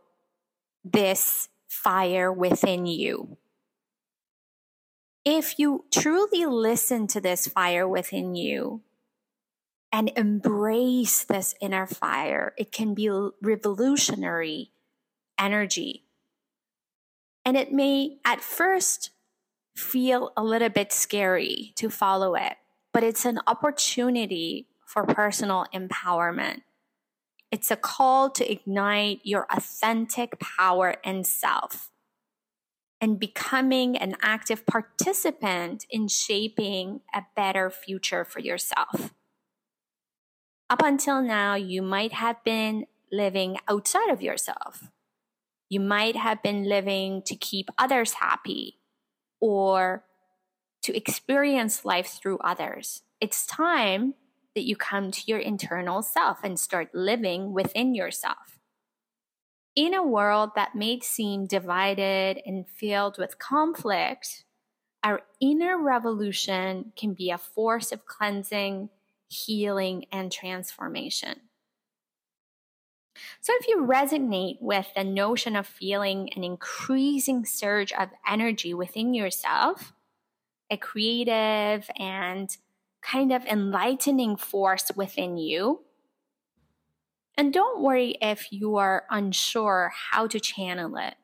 this 0.84 1.48
fire 1.82 2.32
within 2.32 2.86
you 2.86 3.36
if 5.24 5.58
you 5.58 5.86
truly 5.90 6.44
listen 6.44 7.06
to 7.08 7.20
this 7.20 7.46
fire 7.46 7.88
within 7.88 8.34
you 8.34 8.82
and 9.90 10.12
embrace 10.16 11.24
this 11.24 11.54
inner 11.60 11.86
fire, 11.86 12.52
it 12.58 12.72
can 12.72 12.94
be 12.94 13.08
revolutionary 13.40 14.70
energy. 15.38 16.04
And 17.44 17.56
it 17.56 17.72
may 17.72 18.18
at 18.24 18.40
first 18.42 19.10
feel 19.74 20.32
a 20.36 20.44
little 20.44 20.68
bit 20.68 20.92
scary 20.92 21.72
to 21.76 21.88
follow 21.88 22.34
it, 22.34 22.54
but 22.92 23.02
it's 23.02 23.24
an 23.24 23.40
opportunity 23.46 24.68
for 24.86 25.04
personal 25.04 25.64
empowerment. 25.74 26.62
It's 27.54 27.70
a 27.70 27.76
call 27.76 28.30
to 28.30 28.50
ignite 28.50 29.20
your 29.22 29.46
authentic 29.48 30.40
power 30.40 30.96
and 31.04 31.24
self 31.24 31.92
and 33.00 33.16
becoming 33.16 33.96
an 33.96 34.16
active 34.20 34.66
participant 34.66 35.86
in 35.88 36.08
shaping 36.08 37.02
a 37.14 37.22
better 37.36 37.70
future 37.70 38.24
for 38.24 38.40
yourself. 38.40 39.14
Up 40.68 40.82
until 40.82 41.22
now, 41.22 41.54
you 41.54 41.80
might 41.80 42.14
have 42.14 42.42
been 42.42 42.86
living 43.12 43.58
outside 43.68 44.10
of 44.10 44.20
yourself. 44.20 44.90
You 45.70 45.78
might 45.78 46.16
have 46.16 46.42
been 46.42 46.68
living 46.68 47.22
to 47.22 47.36
keep 47.36 47.70
others 47.78 48.14
happy 48.14 48.80
or 49.40 50.02
to 50.82 50.96
experience 50.96 51.84
life 51.84 52.18
through 52.20 52.38
others. 52.38 53.02
It's 53.20 53.46
time 53.46 54.14
that 54.54 54.64
you 54.64 54.76
come 54.76 55.10
to 55.10 55.22
your 55.26 55.38
internal 55.38 56.02
self 56.02 56.38
and 56.42 56.58
start 56.58 56.94
living 56.94 57.52
within 57.52 57.94
yourself. 57.94 58.58
In 59.76 59.92
a 59.92 60.06
world 60.06 60.50
that 60.54 60.76
may 60.76 61.00
seem 61.00 61.46
divided 61.46 62.40
and 62.46 62.66
filled 62.68 63.18
with 63.18 63.38
conflict, 63.38 64.44
our 65.02 65.22
inner 65.40 65.76
revolution 65.76 66.92
can 66.96 67.12
be 67.14 67.30
a 67.30 67.38
force 67.38 67.90
of 67.90 68.06
cleansing, 68.06 68.88
healing, 69.28 70.06
and 70.12 70.30
transformation. 70.30 71.40
So, 73.40 73.52
if 73.60 73.68
you 73.68 73.86
resonate 73.86 74.56
with 74.60 74.88
the 74.96 75.04
notion 75.04 75.56
of 75.56 75.66
feeling 75.66 76.30
an 76.34 76.42
increasing 76.42 77.44
surge 77.44 77.92
of 77.92 78.10
energy 78.28 78.74
within 78.74 79.14
yourself, 79.14 79.92
a 80.70 80.76
creative 80.76 81.88
and 81.98 82.56
kind 83.04 83.32
of 83.32 83.44
enlightening 83.44 84.36
force 84.36 84.90
within 84.96 85.36
you, 85.36 85.82
and 87.36 87.52
don't 87.52 87.82
worry 87.82 88.16
if 88.22 88.48
you 88.50 88.76
are 88.76 89.04
unsure 89.10 89.92
how 90.10 90.26
to 90.26 90.40
channel 90.40 90.96
it. 90.96 91.14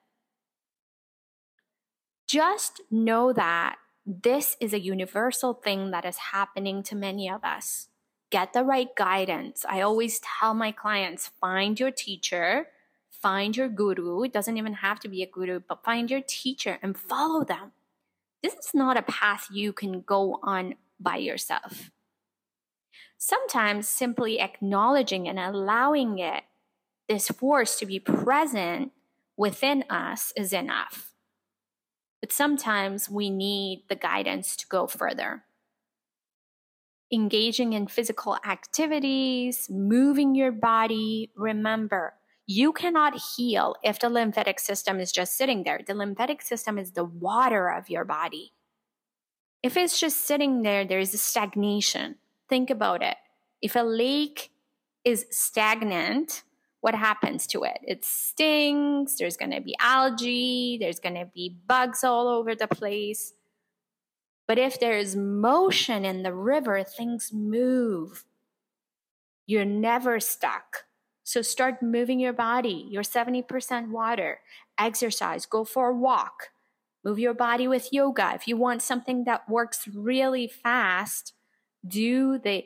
Just 2.27 2.81
know 2.91 3.33
that 3.33 3.77
this 4.07 4.57
is 4.61 4.73
a 4.73 4.81
universal 4.81 5.55
thing 5.55 5.91
that 5.91 6.05
is 6.05 6.17
happening 6.17 6.83
to 6.85 6.97
many 6.97 7.31
of 7.31 7.45
us 7.45 7.89
get 8.31 8.53
the 8.53 8.65
right 8.65 8.95
guidance. 8.97 9.65
I 9.69 9.81
always 9.81 10.21
tell 10.21 10.55
my 10.55 10.73
clients 10.73 11.31
find 11.41 11.79
your 11.79 11.91
teacher, 11.91 12.69
find 13.11 13.57
your 13.57 13.69
guru. 13.69 14.23
It 14.23 14.33
doesn't 14.33 14.57
even 14.57 14.75
have 14.75 15.01
to 15.01 15.09
be 15.09 15.23
a 15.23 15.27
guru, 15.27 15.61
but 15.69 15.85
find 15.85 16.11
your 16.11 16.23
teacher 16.27 16.79
and 16.83 16.97
follow 16.97 17.45
them. 17.45 17.73
This 18.43 18.55
is 18.55 18.71
not 18.73 18.97
a 18.97 19.03
path 19.03 19.49
you 19.51 19.73
can 19.73 20.01
go 20.01 20.39
on 20.43 20.75
by 21.01 21.17
yourself. 21.17 21.91
Sometimes 23.19 23.89
simply 23.89 24.41
acknowledging 24.41 25.29
and 25.29 25.39
allowing 25.39 26.19
it, 26.19 26.45
this 27.09 27.29
force 27.29 27.79
to 27.79 27.87
be 27.87 27.99
present 27.99 28.93
within 29.37 29.85
us, 29.91 30.33
is 30.37 30.53
enough. 30.53 31.13
But 32.21 32.33
sometimes 32.33 33.09
we 33.09 33.31
need 33.31 33.85
the 33.89 33.97
guidance 33.97 34.57
to 34.57 34.67
go 34.69 34.87
further 34.87 35.45
engaging 37.13 37.73
in 37.73 37.87
physical 37.87 38.39
activities, 38.47 39.69
moving 39.69 40.35
your 40.35 40.53
body. 40.53 41.31
Remember, 41.37 42.15
you 42.47 42.73
cannot 42.73 43.21
heal 43.37 43.75
if 43.83 43.99
the 43.99 44.09
lymphatic 44.09 44.61
system 44.61 45.01
is 45.01 45.13
just 45.13 45.37
sitting 45.37 45.65
there. 45.65 45.81
The 45.87 45.95
lymphatic 45.95 46.43
system 46.43 46.79
is 46.79 46.93
the 46.93 47.05
water 47.05 47.69
of 47.69 47.91
your 47.91 48.05
body. 48.05 48.53
If 49.63 49.77
it's 49.77 50.01
just 50.01 50.25
sitting 50.27 50.63
there, 50.63 50.85
there 50.85 50.99
is 50.99 51.13
a 51.15 51.19
stagnation. 51.19 52.17
Think 52.49 52.71
about 52.71 53.03
it. 53.03 53.17
If 53.61 53.77
a 53.77 53.81
lake 53.81 54.51
is 55.05 55.27
stagnant, 55.31 56.43
what 56.81 56.95
happens 56.95 57.47
to 57.49 57.65
it? 57.65 57.79
It 57.83 58.05
stings, 58.05 59.19
there's 59.19 59.37
going 59.37 59.51
to 59.53 59.61
be 59.61 59.77
algae, 59.79 60.79
there's 60.81 60.99
going 60.99 61.17
to 61.17 61.27
be 61.27 61.57
bugs 61.67 62.03
all 62.03 62.27
over 62.27 62.55
the 62.55 62.69
place. 62.69 63.35
But 64.49 64.59
if 64.59 64.81
there 64.81 64.97
is 64.97 65.15
motion 65.15 66.05
in 66.05 66.23
the 66.23 66.35
river, 66.35 66.83
things 66.83 67.31
move. 67.33 68.25
You're 69.47 69.65
never 69.65 70.21
stuck. 70.21 70.87
So 71.23 71.43
start 71.43 71.83
moving 71.83 72.19
your 72.19 72.33
body. 72.33 72.87
You're 72.91 73.03
70% 73.03 73.91
water. 73.91 74.41
Exercise, 74.79 75.47
go 75.47 75.65
for 75.65 75.91
a 75.91 75.95
walk. 75.95 76.49
Move 77.05 77.19
your 77.19 77.35
body 77.35 77.67
with 77.67 77.93
yoga. 77.93 78.33
If 78.35 78.47
you 78.47 78.57
want 78.57 78.83
something 78.83 79.25
that 79.25 79.49
works 79.49 79.89
really 79.89 80.47
fast, 80.47 81.33
do 81.87 82.39
the 82.39 82.65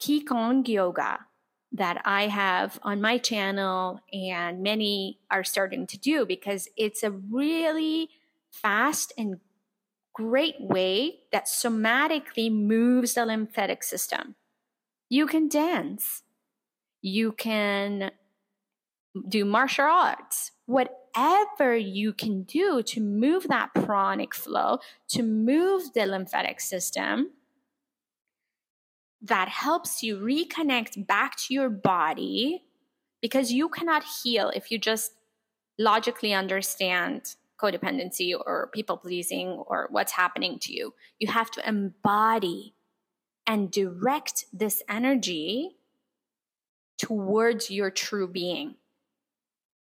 Qigong 0.00 0.66
yoga 0.66 1.26
that 1.72 2.00
I 2.04 2.28
have 2.28 2.78
on 2.82 3.00
my 3.00 3.18
channel 3.18 4.00
and 4.12 4.62
many 4.62 5.18
are 5.30 5.44
starting 5.44 5.86
to 5.88 5.98
do 5.98 6.26
because 6.26 6.68
it's 6.76 7.02
a 7.02 7.10
really 7.10 8.08
fast 8.50 9.12
and 9.16 9.36
great 10.14 10.56
way 10.58 11.20
that 11.32 11.46
somatically 11.46 12.52
moves 12.52 13.14
the 13.14 13.24
lymphatic 13.24 13.82
system. 13.82 14.34
You 15.08 15.26
can 15.26 15.48
dance. 15.48 16.22
You 17.02 17.32
can 17.32 18.10
do 19.28 19.44
martial 19.44 19.86
arts. 19.86 20.52
Whatever 20.70 21.76
you 21.76 22.12
can 22.12 22.44
do 22.44 22.80
to 22.84 23.00
move 23.00 23.48
that 23.48 23.74
pranic 23.74 24.34
flow, 24.34 24.78
to 25.08 25.24
move 25.24 25.92
the 25.94 26.06
lymphatic 26.06 26.60
system, 26.60 27.32
that 29.20 29.48
helps 29.48 30.02
you 30.04 30.16
reconnect 30.16 31.06
back 31.08 31.36
to 31.36 31.54
your 31.54 31.68
body 31.68 32.62
because 33.20 33.52
you 33.52 33.68
cannot 33.68 34.04
heal 34.22 34.52
if 34.54 34.70
you 34.70 34.78
just 34.78 35.12
logically 35.76 36.32
understand 36.32 37.34
codependency 37.60 38.32
or 38.32 38.70
people 38.72 38.96
pleasing 38.96 39.48
or 39.48 39.88
what's 39.90 40.12
happening 40.12 40.58
to 40.60 40.72
you. 40.72 40.94
You 41.18 41.28
have 41.32 41.50
to 41.50 41.68
embody 41.68 42.74
and 43.44 43.72
direct 43.72 44.44
this 44.52 44.84
energy 44.88 45.76
towards 46.96 47.70
your 47.70 47.90
true 47.90 48.28
being, 48.28 48.76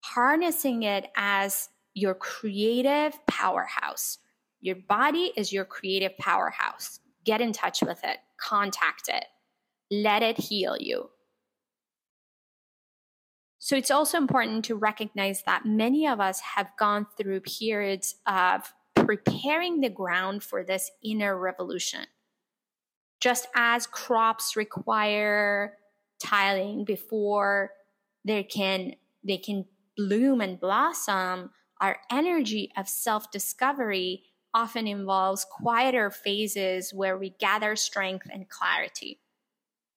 harnessing 0.01 0.83
it 0.83 1.09
as 1.17 1.69
your 1.95 2.15
creative 2.15 3.15
powerhouse. 3.27 4.19
Your 4.61 4.77
body 4.77 5.33
is 5.37 5.53
your 5.53 5.65
creative 5.65 6.17
powerhouse. 6.19 7.01
Get 7.25 7.41
in 7.41 7.53
touch 7.53 7.83
with 7.83 8.03
it, 8.05 8.19
contact 8.39 9.09
it, 9.09 9.25
let 9.91 10.23
it 10.23 10.39
heal 10.39 10.77
you. 10.79 11.11
So 13.59 13.77
it's 13.77 13.91
also 13.91 14.17
important 14.17 14.65
to 14.67 14.75
recognize 14.75 15.43
that 15.43 15.67
many 15.67 16.07
of 16.07 16.19
us 16.19 16.41
have 16.41 16.71
gone 16.79 17.07
through 17.19 17.41
periods 17.41 18.17
of 18.27 18.73
preparing 18.95 19.81
the 19.81 19.91
ground 19.91 20.43
for 20.43 20.65
this 20.65 20.91
inner 21.05 21.39
revolution. 21.39 22.07
Just 23.21 23.49
as 23.55 23.87
crops 23.87 24.57
require 24.57 25.75
tiling 26.23 26.85
before 26.85 27.71
they 28.25 28.43
can 28.43 28.95
they 29.25 29.39
can 29.39 29.65
bloom 30.09 30.41
and 30.41 30.59
blossom, 30.59 31.51
our 31.81 31.99
energy 32.11 32.73
of 32.77 32.89
self-discovery 32.89 34.23
often 34.55 34.87
involves 34.87 35.45
quieter 35.45 36.11
phases 36.11 36.95
where 36.95 37.19
we 37.19 37.31
gather 37.39 37.77
strength 37.77 38.27
and 38.33 38.49
clarity. 38.49 39.21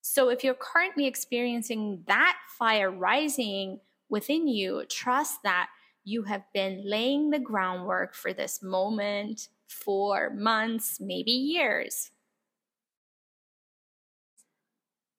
So 0.01 0.29
if 0.29 0.43
you're 0.43 0.55
currently 0.55 1.07
experiencing 1.07 2.03
that 2.07 2.37
fire 2.59 2.91
rising 2.91 3.79
within 4.09 4.47
you, 4.47 4.83
trust 4.89 5.41
that 5.43 5.69
you 6.03 6.23
have 6.23 6.43
been 6.53 6.83
laying 6.85 7.29
the 7.29 7.39
groundwork 7.39 8.13
for 8.13 8.33
this 8.33 8.61
moment 8.61 9.47
for 9.69 10.31
months, 10.31 10.99
maybe 10.99 11.31
years. 11.31 12.11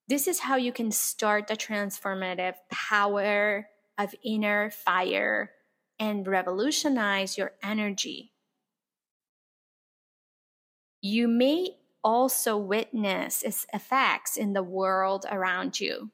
This 0.07 0.27
is 0.27 0.41
how 0.41 0.55
you 0.55 0.71
can 0.71 0.91
start 0.91 1.47
the 1.47 1.55
transformative 1.55 2.53
power 2.71 3.67
of 3.97 4.15
inner 4.23 4.69
fire 4.69 5.51
and 5.99 6.27
revolutionize 6.27 7.37
your 7.37 7.53
energy. 7.63 8.33
You 11.01 11.27
may 11.27 11.77
also 12.03 12.57
witness 12.57 13.43
its 13.43 13.65
effects 13.73 14.37
in 14.37 14.53
the 14.53 14.63
world 14.63 15.25
around 15.29 15.79
you 15.79 16.11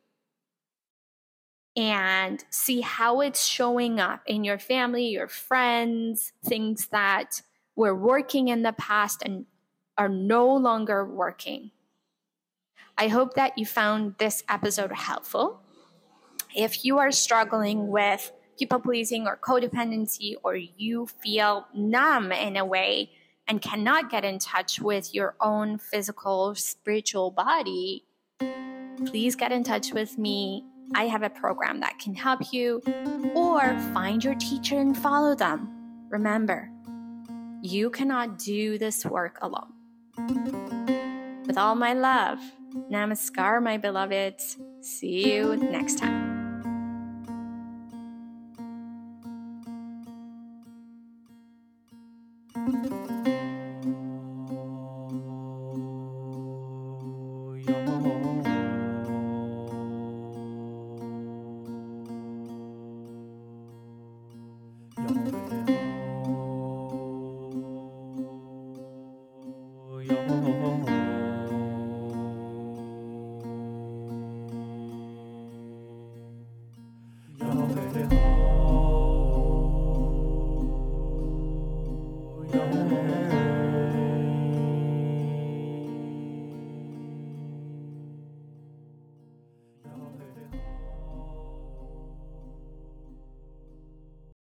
and 1.75 2.43
see 2.49 2.81
how 2.81 3.21
it's 3.21 3.45
showing 3.45 3.99
up 3.99 4.21
in 4.25 4.43
your 4.43 4.59
family, 4.59 5.07
your 5.07 5.27
friends, 5.27 6.33
things 6.43 6.87
that 6.87 7.41
were 7.75 7.95
working 7.95 8.49
in 8.49 8.61
the 8.61 8.73
past 8.73 9.21
and 9.23 9.45
are 9.97 10.09
no 10.09 10.53
longer 10.53 11.05
working. 11.05 11.71
I 12.97 13.07
hope 13.07 13.35
that 13.35 13.57
you 13.57 13.65
found 13.65 14.15
this 14.17 14.43
episode 14.49 14.91
helpful. 14.91 15.61
If 16.55 16.83
you 16.83 16.97
are 16.97 17.11
struggling 17.11 17.87
with 17.87 18.31
people 18.59 18.79
pleasing 18.79 19.25
or 19.25 19.37
codependency, 19.37 20.35
or 20.43 20.55
you 20.55 21.07
feel 21.23 21.65
numb 21.73 22.31
in 22.31 22.57
a 22.57 22.65
way, 22.65 23.11
and 23.47 23.61
cannot 23.61 24.09
get 24.09 24.23
in 24.23 24.37
touch 24.37 24.79
with 24.79 25.13
your 25.15 25.35
own 25.41 25.77
physical, 25.77 26.53
spiritual 26.55 27.31
body, 27.31 28.05
please 29.05 29.35
get 29.35 29.51
in 29.51 29.63
touch 29.63 29.93
with 29.93 30.17
me. 30.17 30.65
I 30.93 31.07
have 31.07 31.23
a 31.23 31.29
program 31.29 31.79
that 31.79 31.99
can 31.99 32.13
help 32.13 32.53
you, 32.53 32.81
or 33.33 33.79
find 33.93 34.23
your 34.23 34.35
teacher 34.35 34.79
and 34.79 34.95
follow 34.95 35.33
them. 35.33 35.69
Remember, 36.09 36.69
you 37.61 37.89
cannot 37.89 38.37
do 38.37 38.77
this 38.77 39.05
work 39.05 39.39
alone. 39.41 39.73
With 41.47 41.57
all 41.57 41.75
my 41.75 41.93
love, 41.93 42.39
namaskar, 42.91 43.63
my 43.63 43.77
beloveds. 43.77 44.57
See 44.81 45.33
you 45.33 45.55
next 45.55 45.97
time. 45.97 46.20